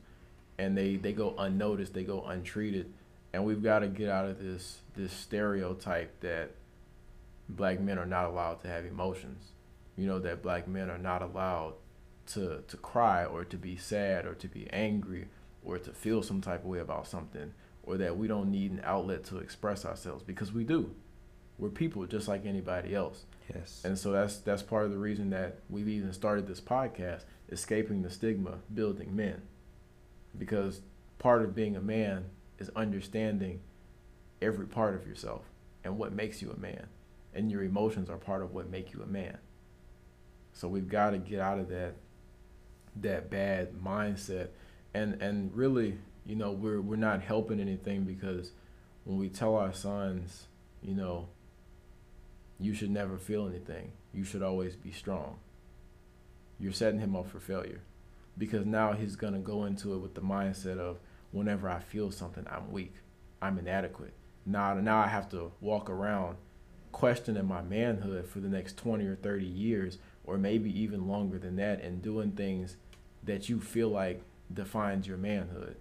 and 0.60 0.78
they, 0.78 0.98
they 0.98 1.14
go 1.14 1.34
unnoticed, 1.38 1.94
they 1.94 2.04
go 2.04 2.22
untreated. 2.24 2.92
And 3.32 3.46
we've 3.46 3.64
got 3.64 3.80
to 3.80 3.88
get 3.88 4.10
out 4.10 4.26
of 4.26 4.40
this 4.44 4.80
this 4.96 5.14
stereotype 5.14 6.20
that 6.20 6.52
black 7.48 7.80
men 7.80 7.98
are 7.98 8.06
not 8.06 8.26
allowed 8.26 8.60
to 8.62 8.68
have 8.68 8.86
emotions. 8.86 9.52
You 9.96 10.08
know, 10.08 10.20
that 10.20 10.44
black 10.44 10.68
men 10.68 10.90
are 10.90 10.98
not 10.98 11.22
allowed 11.22 11.76
to 12.34 12.64
to 12.68 12.78
cry 12.78 13.24
or 13.24 13.46
to 13.46 13.56
be 13.56 13.78
sad 13.78 14.26
or 14.26 14.34
to 14.36 14.48
be 14.48 14.70
angry 14.72 15.30
or 15.64 15.78
to 15.80 15.92
feel 15.92 16.22
some 16.22 16.42
type 16.42 16.64
of 16.64 16.70
way 16.70 16.80
about 16.80 17.08
something 17.08 17.54
or 17.84 17.98
that 17.98 18.18
we 18.18 18.28
don't 18.28 18.52
need 18.52 18.72
an 18.72 18.82
outlet 18.84 19.24
to 19.26 19.38
express 19.38 19.86
ourselves 19.86 20.24
because 20.24 20.52
we 20.52 20.64
do. 20.64 20.94
We're 21.58 21.70
people 21.70 22.06
just 22.06 22.28
like 22.28 22.46
anybody 22.46 22.96
else. 22.96 23.26
Yes. 23.54 23.82
And 23.86 23.98
so 23.98 24.12
that's 24.12 24.38
that's 24.38 24.64
part 24.64 24.86
of 24.86 24.92
the 24.92 24.98
reason 24.98 25.30
that 25.30 25.60
we've 25.70 25.88
even 25.88 26.12
started 26.12 26.48
this 26.48 26.62
podcast, 26.62 27.24
escaping 27.50 28.02
the 28.02 28.10
stigma, 28.10 28.60
building 28.74 29.16
men. 29.16 29.44
Because 30.38 30.82
part 31.18 31.42
of 31.44 31.56
being 31.56 31.76
a 31.76 31.82
man 31.82 32.26
is 32.58 32.70
understanding 32.76 33.62
every 34.42 34.66
part 34.66 34.96
of 34.96 35.08
yourself 35.08 35.44
and 35.84 35.98
what 35.98 36.14
makes 36.14 36.42
you 36.42 36.52
a 36.52 36.60
man. 36.60 36.88
And 37.34 37.52
your 37.52 37.64
emotions 37.64 38.10
are 38.10 38.18
part 38.18 38.42
of 38.42 38.54
what 38.54 38.70
make 38.70 38.94
you 38.94 39.02
a 39.02 39.08
man. 39.08 39.38
So 40.54 40.68
we've 40.68 40.90
got 40.90 41.12
to 41.12 41.18
get 41.18 41.40
out 41.40 41.60
of 41.60 41.70
that 41.70 41.94
that 42.96 43.30
bad 43.30 43.74
mindset 43.74 44.50
and 44.94 45.22
and 45.22 45.56
really, 45.56 45.98
you 46.26 46.36
know, 46.36 46.52
we're 46.52 46.82
we're 46.82 46.96
not 46.96 47.22
helping 47.22 47.60
anything 47.60 48.04
because 48.04 48.52
when 49.06 49.18
we 49.18 49.30
tell 49.30 49.56
our 49.56 49.74
sons, 49.74 50.48
you 50.82 50.96
know, 50.96 51.30
you 52.60 52.74
should 52.74 52.90
never 52.90 53.18
feel 53.18 53.48
anything. 53.48 53.92
You 54.14 54.24
should 54.24 54.42
always 54.42 54.76
be 54.76 54.92
strong. 54.92 55.40
You're 56.60 56.74
setting 56.74 57.00
him 57.00 57.16
up 57.16 57.30
for 57.30 57.40
failure 57.40 57.82
because 58.40 58.66
now 58.66 58.94
he's 58.94 59.16
going 59.16 59.34
to 59.34 59.40
go 59.40 59.66
into 59.66 59.94
it 59.94 60.00
with 60.00 60.16
the 60.16 60.22
mindset 60.22 60.80
of 60.80 60.98
whenever 61.32 61.70
I 61.70 61.80
feel 61.80 62.10
something, 62.10 62.48
I'm 62.50 62.72
weak. 62.72 62.96
I'm 63.42 63.60
inadequate. 63.60 64.14
Now, 64.46 64.74
now 64.74 64.98
I 64.98 65.08
have 65.08 65.30
to 65.30 65.52
walk 65.62 65.90
around 65.90 66.38
questioning 66.92 67.46
my 67.46 67.62
manhood 67.62 68.28
for 68.28 68.40
the 68.40 68.48
next 68.48 68.78
20 68.78 69.06
or 69.06 69.16
30 69.16 69.46
years, 69.46 70.00
or 70.24 70.40
maybe 70.40 70.78
even 70.82 71.08
longer 71.08 71.38
than 71.38 71.58
that, 71.58 71.84
and 71.84 72.02
doing 72.02 72.32
things 72.32 72.78
that 73.24 73.48
you 73.48 73.60
feel 73.60 73.90
like 73.90 74.24
defines 74.52 75.06
your 75.06 75.18
manhood. 75.18 75.76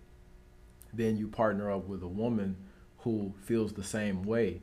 Then 0.93 1.17
you 1.17 1.29
partner 1.29 1.71
up 1.71 1.87
with 1.87 2.03
a 2.03 2.09
woman 2.09 2.57
who 2.99 3.33
feels 3.45 3.73
the 3.73 3.85
same 3.85 4.23
way 4.23 4.61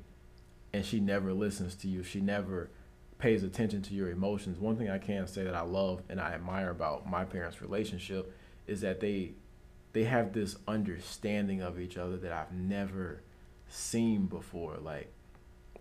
and 0.75 0.86
she 0.86 0.99
never 0.99 1.34
listens 1.34 1.73
to 1.75 1.88
you. 1.88 2.03
She 2.03 2.19
never 2.19 2.69
pays 3.25 3.41
attention 3.41 3.81
to 3.81 3.95
your 3.95 4.11
emotions. 4.11 4.59
One 4.59 4.77
thing 4.77 4.88
I 4.88 4.99
can 4.99 5.25
say 5.25 5.43
that 5.45 5.55
I 5.55 5.61
love 5.61 6.03
and 6.09 6.21
I 6.21 6.33
admire 6.33 6.69
about 6.69 7.09
my 7.09 7.25
parents' 7.25 7.59
relationship 7.59 8.31
is 8.67 8.81
that 8.81 8.99
they 8.99 9.31
they 9.93 10.03
have 10.03 10.31
this 10.31 10.57
understanding 10.67 11.63
of 11.63 11.79
each 11.79 11.97
other 11.97 12.17
that 12.17 12.31
I've 12.31 12.51
never 12.51 13.23
seen 13.67 14.27
before. 14.27 14.77
Like 14.79 15.11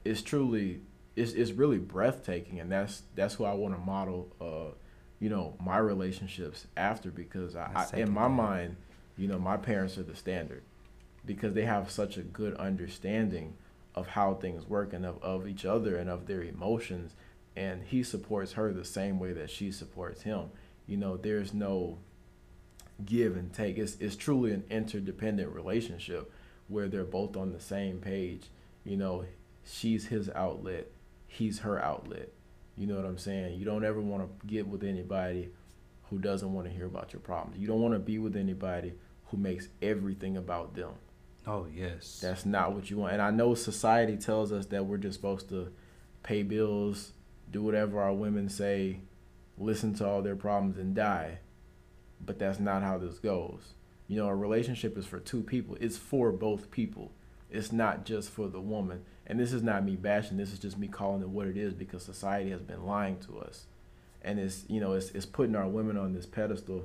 it's 0.06 0.22
truly 0.22 0.80
it's 1.16 1.32
it's 1.32 1.50
really 1.50 1.76
breathtaking 1.76 2.60
and 2.60 2.72
that's 2.72 3.02
that's 3.14 3.34
who 3.34 3.44
I 3.44 3.52
want 3.52 3.74
to 3.74 3.80
model 3.80 4.32
uh 4.40 4.74
you 5.20 5.28
know 5.28 5.54
my 5.62 5.76
relationships 5.76 6.66
after 6.78 7.10
because 7.10 7.56
I, 7.56 7.86
I 7.92 7.98
in 7.98 8.10
my 8.10 8.26
mind 8.26 8.76
you 9.18 9.28
know 9.28 9.38
my 9.38 9.58
parents 9.58 9.98
are 9.98 10.02
the 10.02 10.16
standard 10.16 10.62
because 11.26 11.52
they 11.52 11.66
have 11.66 11.90
such 11.90 12.16
a 12.16 12.22
good 12.22 12.54
understanding 12.54 13.58
of 13.94 14.08
how 14.08 14.32
things 14.32 14.66
work 14.66 14.94
and 14.94 15.04
of, 15.04 15.22
of 15.22 15.46
each 15.46 15.66
other 15.66 15.96
and 15.96 16.08
of 16.08 16.26
their 16.26 16.42
emotions 16.42 17.14
and 17.56 17.82
he 17.82 18.02
supports 18.02 18.52
her 18.52 18.72
the 18.72 18.84
same 18.84 19.18
way 19.18 19.32
that 19.32 19.50
she 19.50 19.70
supports 19.70 20.22
him. 20.22 20.50
You 20.86 20.96
know 20.96 21.16
there's 21.16 21.54
no 21.54 21.98
give 23.04 23.36
and 23.36 23.52
take. 23.52 23.78
It's, 23.78 23.96
it's 24.00 24.16
truly 24.16 24.52
an 24.52 24.64
interdependent 24.70 25.52
relationship 25.52 26.32
where 26.68 26.88
they're 26.88 27.04
both 27.04 27.36
on 27.36 27.52
the 27.52 27.60
same 27.60 27.98
page. 27.98 28.44
You 28.84 28.96
know 28.96 29.24
she's 29.64 30.06
his 30.06 30.28
outlet 30.30 30.90
he's 31.34 31.60
her 31.60 31.82
outlet. 31.82 32.30
You 32.76 32.86
know 32.86 32.96
what 32.96 33.04
i'm 33.04 33.18
saying? 33.18 33.58
You 33.58 33.64
don't 33.64 33.84
ever 33.84 34.00
want 34.00 34.22
to 34.22 34.46
get 34.46 34.66
with 34.66 34.82
anybody 34.82 35.50
who 36.10 36.18
doesn't 36.18 36.52
want 36.52 36.66
to 36.66 36.72
hear 36.72 36.86
about 36.86 37.12
your 37.12 37.20
problems. 37.20 37.58
You 37.58 37.66
don't 37.66 37.80
want 37.80 37.94
to 37.94 38.00
be 38.00 38.18
with 38.18 38.36
anybody 38.36 38.94
who 39.26 39.36
makes 39.36 39.68
everything 39.82 40.36
about 40.36 40.74
them. 40.74 40.92
Oh 41.46 41.66
yes. 41.72 42.20
That's 42.22 42.46
not 42.46 42.72
what 42.72 42.90
you 42.90 42.98
want. 42.98 43.14
And 43.14 43.22
I 43.22 43.30
know 43.30 43.54
society 43.54 44.16
tells 44.16 44.52
us 44.52 44.66
that 44.66 44.86
we're 44.86 44.98
just 44.98 45.16
supposed 45.16 45.48
to 45.50 45.72
pay 46.22 46.42
bills, 46.42 47.12
do 47.50 47.62
whatever 47.62 48.00
our 48.00 48.12
women 48.12 48.48
say, 48.48 49.00
listen 49.58 49.94
to 49.94 50.06
all 50.06 50.22
their 50.22 50.36
problems 50.36 50.78
and 50.78 50.94
die. 50.94 51.38
But 52.24 52.38
that's 52.38 52.58
not 52.58 52.82
how 52.82 52.98
this 52.98 53.18
goes. 53.18 53.74
You 54.08 54.18
know, 54.18 54.28
a 54.28 54.34
relationship 54.34 54.96
is 54.98 55.06
for 55.06 55.18
two 55.18 55.42
people. 55.42 55.76
It's 55.80 55.96
for 55.96 56.32
both 56.32 56.70
people. 56.70 57.12
It's 57.50 57.72
not 57.72 58.04
just 58.04 58.30
for 58.30 58.48
the 58.48 58.60
woman. 58.60 59.04
And 59.26 59.38
this 59.38 59.52
is 59.52 59.62
not 59.62 59.84
me 59.84 59.96
bashing. 59.96 60.36
This 60.36 60.52
is 60.52 60.58
just 60.58 60.78
me 60.78 60.88
calling 60.88 61.22
it 61.22 61.28
what 61.28 61.46
it 61.46 61.56
is 61.56 61.72
because 61.74 62.02
society 62.02 62.50
has 62.50 62.60
been 62.60 62.84
lying 62.84 63.18
to 63.20 63.38
us. 63.38 63.66
And 64.22 64.38
it's, 64.38 64.64
you 64.68 64.80
know, 64.80 64.92
it's, 64.94 65.10
it's 65.10 65.26
putting 65.26 65.56
our 65.56 65.68
women 65.68 65.96
on 65.96 66.12
this 66.12 66.26
pedestal 66.26 66.84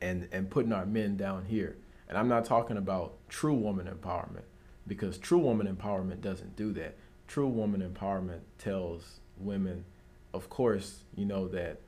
and, 0.00 0.28
and 0.32 0.50
putting 0.50 0.72
our 0.72 0.86
men 0.86 1.16
down 1.16 1.44
here 1.46 1.76
and 2.08 2.18
I'm 2.18 2.28
not 2.28 2.44
talking 2.44 2.76
about 2.76 3.14
true 3.28 3.54
woman 3.54 3.86
empowerment 3.86 4.44
because 4.86 5.18
true 5.18 5.38
woman 5.38 5.66
empowerment 5.66 6.20
doesn't 6.20 6.56
do 6.56 6.72
that. 6.74 6.96
True 7.26 7.48
woman 7.48 7.80
empowerment 7.80 8.40
tells 8.58 9.20
women, 9.38 9.84
of 10.32 10.48
course, 10.48 11.04
you 11.14 11.24
know, 11.24 11.48
that 11.48 11.80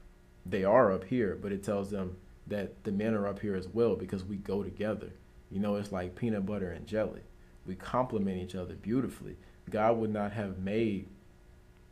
they 0.45 0.65
are 0.65 0.93
up 0.93 1.05
here, 1.05 1.39
but 1.41 1.53
it 1.53 1.63
tells 1.63 1.91
them 1.91 2.17
that 2.47 2.85
the 2.85 2.93
men 2.93 3.15
are 3.15 3.27
up 3.27 3.41
here 3.41 3.57
as 3.57 3.69
well 3.69 3.97
because 3.97 4.25
we 4.25 4.37
go 4.37 4.63
together. 4.63 5.11
You 5.51 5.61
know, 5.61 5.77
it's 5.77 5.93
like 5.93 6.15
peanut 6.15 6.47
butter 6.47 6.71
and 6.71 6.87
jelly. 6.87 7.23
We 7.67 7.75
complement 7.75 8.43
each 8.43 8.55
other 8.55 8.75
beautifully. 8.75 9.37
God 9.69 9.97
would 9.99 10.13
not 10.13 10.33
have 10.33 10.59
made 10.59 11.09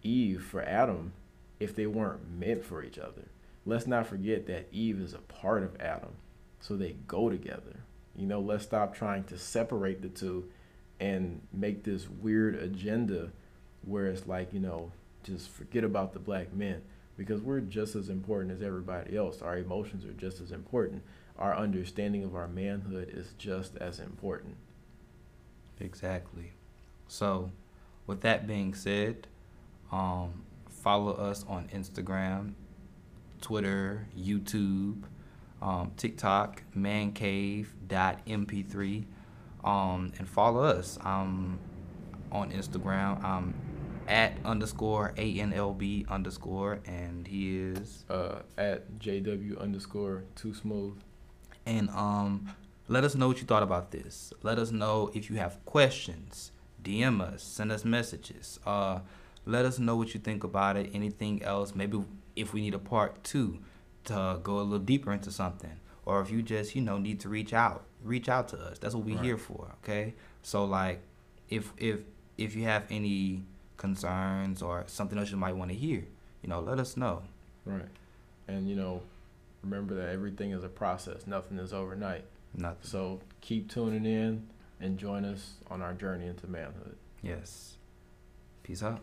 Eve 0.02 0.44
for 0.44 0.62
Adam 0.62 1.12
if 1.58 1.74
they 1.74 1.86
weren't 1.86 2.30
meant 2.30 2.64
for 2.64 2.82
each 2.82 2.98
other. 2.98 3.28
Let's 3.66 3.86
not 3.86 4.06
forget 4.06 4.46
that 4.46 4.68
Eve 4.70 5.00
is 5.00 5.14
a 5.14 5.18
part 5.18 5.62
of 5.62 5.80
Adam, 5.80 6.16
so 6.60 6.76
they 6.76 6.96
go 7.08 7.30
together. 7.30 7.80
You 8.14 8.26
know, 8.26 8.40
let's 8.40 8.64
stop 8.64 8.94
trying 8.94 9.24
to 9.24 9.38
separate 9.38 10.02
the 10.02 10.08
two 10.08 10.48
and 11.00 11.40
make 11.52 11.82
this 11.82 12.08
weird 12.08 12.54
agenda 12.54 13.30
where 13.82 14.06
it's 14.06 14.28
like, 14.28 14.52
you 14.52 14.60
know, 14.60 14.92
just 15.24 15.50
forget 15.50 15.82
about 15.82 16.12
the 16.12 16.18
black 16.18 16.52
men 16.52 16.82
because 17.16 17.40
we're 17.40 17.60
just 17.60 17.96
as 17.96 18.08
important 18.08 18.52
as 18.52 18.62
everybody 18.62 19.16
else. 19.16 19.42
Our 19.42 19.58
emotions 19.58 20.04
are 20.04 20.12
just 20.12 20.40
as 20.40 20.52
important. 20.52 21.02
Our 21.38 21.56
understanding 21.56 22.24
of 22.24 22.36
our 22.36 22.48
manhood 22.48 23.10
is 23.12 23.32
just 23.38 23.76
as 23.78 23.98
important. 23.98 24.56
Exactly. 25.80 26.52
So, 27.08 27.50
with 28.06 28.20
that 28.20 28.46
being 28.46 28.74
said, 28.74 29.26
um, 29.90 30.44
follow 30.68 31.12
us 31.12 31.44
on 31.48 31.68
Instagram, 31.68 32.52
Twitter, 33.40 34.06
YouTube, 34.16 35.04
um, 35.62 35.92
TikTok, 35.96 36.62
mancave.mp3, 36.76 39.04
um, 39.64 40.12
and 40.18 40.28
follow 40.28 40.62
us 40.62 40.98
um, 41.02 41.58
on 42.30 42.52
Instagram. 42.52 43.24
Um, 43.24 43.54
at 44.08 44.36
underscore 44.44 45.12
ANLB 45.16 46.08
underscore, 46.08 46.80
and 46.86 47.26
he 47.26 47.58
is 47.58 48.04
uh, 48.10 48.40
at 48.58 48.98
JW 48.98 49.60
underscore 49.60 50.24
too 50.34 50.54
smooth. 50.54 50.98
And 51.66 51.90
um, 51.90 52.50
let 52.88 53.04
us 53.04 53.14
know 53.14 53.28
what 53.28 53.38
you 53.38 53.44
thought 53.44 53.62
about 53.62 53.90
this. 53.90 54.32
Let 54.42 54.58
us 54.58 54.70
know 54.70 55.10
if 55.14 55.30
you 55.30 55.36
have 55.36 55.64
questions. 55.64 56.52
DM 56.82 57.20
us, 57.20 57.42
send 57.42 57.72
us 57.72 57.84
messages. 57.84 58.60
Uh, 58.66 59.00
let 59.46 59.64
us 59.64 59.78
know 59.78 59.96
what 59.96 60.12
you 60.14 60.20
think 60.20 60.44
about 60.44 60.76
it. 60.76 60.90
Anything 60.92 61.42
else? 61.42 61.74
Maybe 61.74 62.02
if 62.36 62.52
we 62.52 62.60
need 62.60 62.74
a 62.74 62.78
part 62.78 63.22
two 63.24 63.58
to 64.04 64.38
go 64.42 64.58
a 64.58 64.62
little 64.62 64.78
deeper 64.78 65.12
into 65.12 65.30
something 65.30 65.80
or 66.04 66.20
if 66.20 66.30
you 66.30 66.42
just 66.42 66.74
you 66.74 66.82
know 66.82 66.98
need 66.98 67.20
to 67.20 67.28
reach 67.28 67.52
out 67.52 67.84
reach 68.02 68.28
out 68.28 68.48
to 68.48 68.58
us 68.58 68.78
that's 68.78 68.94
what 68.94 69.04
we're 69.04 69.16
right. 69.16 69.24
here 69.24 69.38
for 69.38 69.74
okay 69.82 70.14
so 70.42 70.64
like 70.64 71.00
if 71.48 71.72
if 71.78 72.00
if 72.36 72.54
you 72.54 72.64
have 72.64 72.84
any 72.90 73.42
concerns 73.76 74.62
or 74.62 74.84
something 74.86 75.18
else 75.18 75.30
you 75.30 75.36
might 75.36 75.56
want 75.56 75.70
to 75.70 75.76
hear 75.76 76.04
you 76.42 76.48
know 76.48 76.60
let 76.60 76.78
us 76.78 76.96
know. 76.96 77.22
Right. 77.64 77.88
And 78.48 78.68
you 78.68 78.76
know 78.76 79.02
remember 79.62 79.94
that 79.94 80.10
everything 80.10 80.50
is 80.50 80.64
a 80.64 80.68
process 80.68 81.26
nothing 81.26 81.58
is 81.58 81.72
overnight. 81.72 82.24
Nothing. 82.56 82.78
So 82.82 83.20
keep 83.40 83.70
tuning 83.70 84.06
in 84.06 84.48
and 84.80 84.98
join 84.98 85.24
us 85.24 85.54
on 85.70 85.82
our 85.82 85.94
journey 85.94 86.26
into 86.26 86.46
manhood. 86.46 86.96
Yes. 87.22 87.76
Peace 88.62 88.82
out 88.82 89.00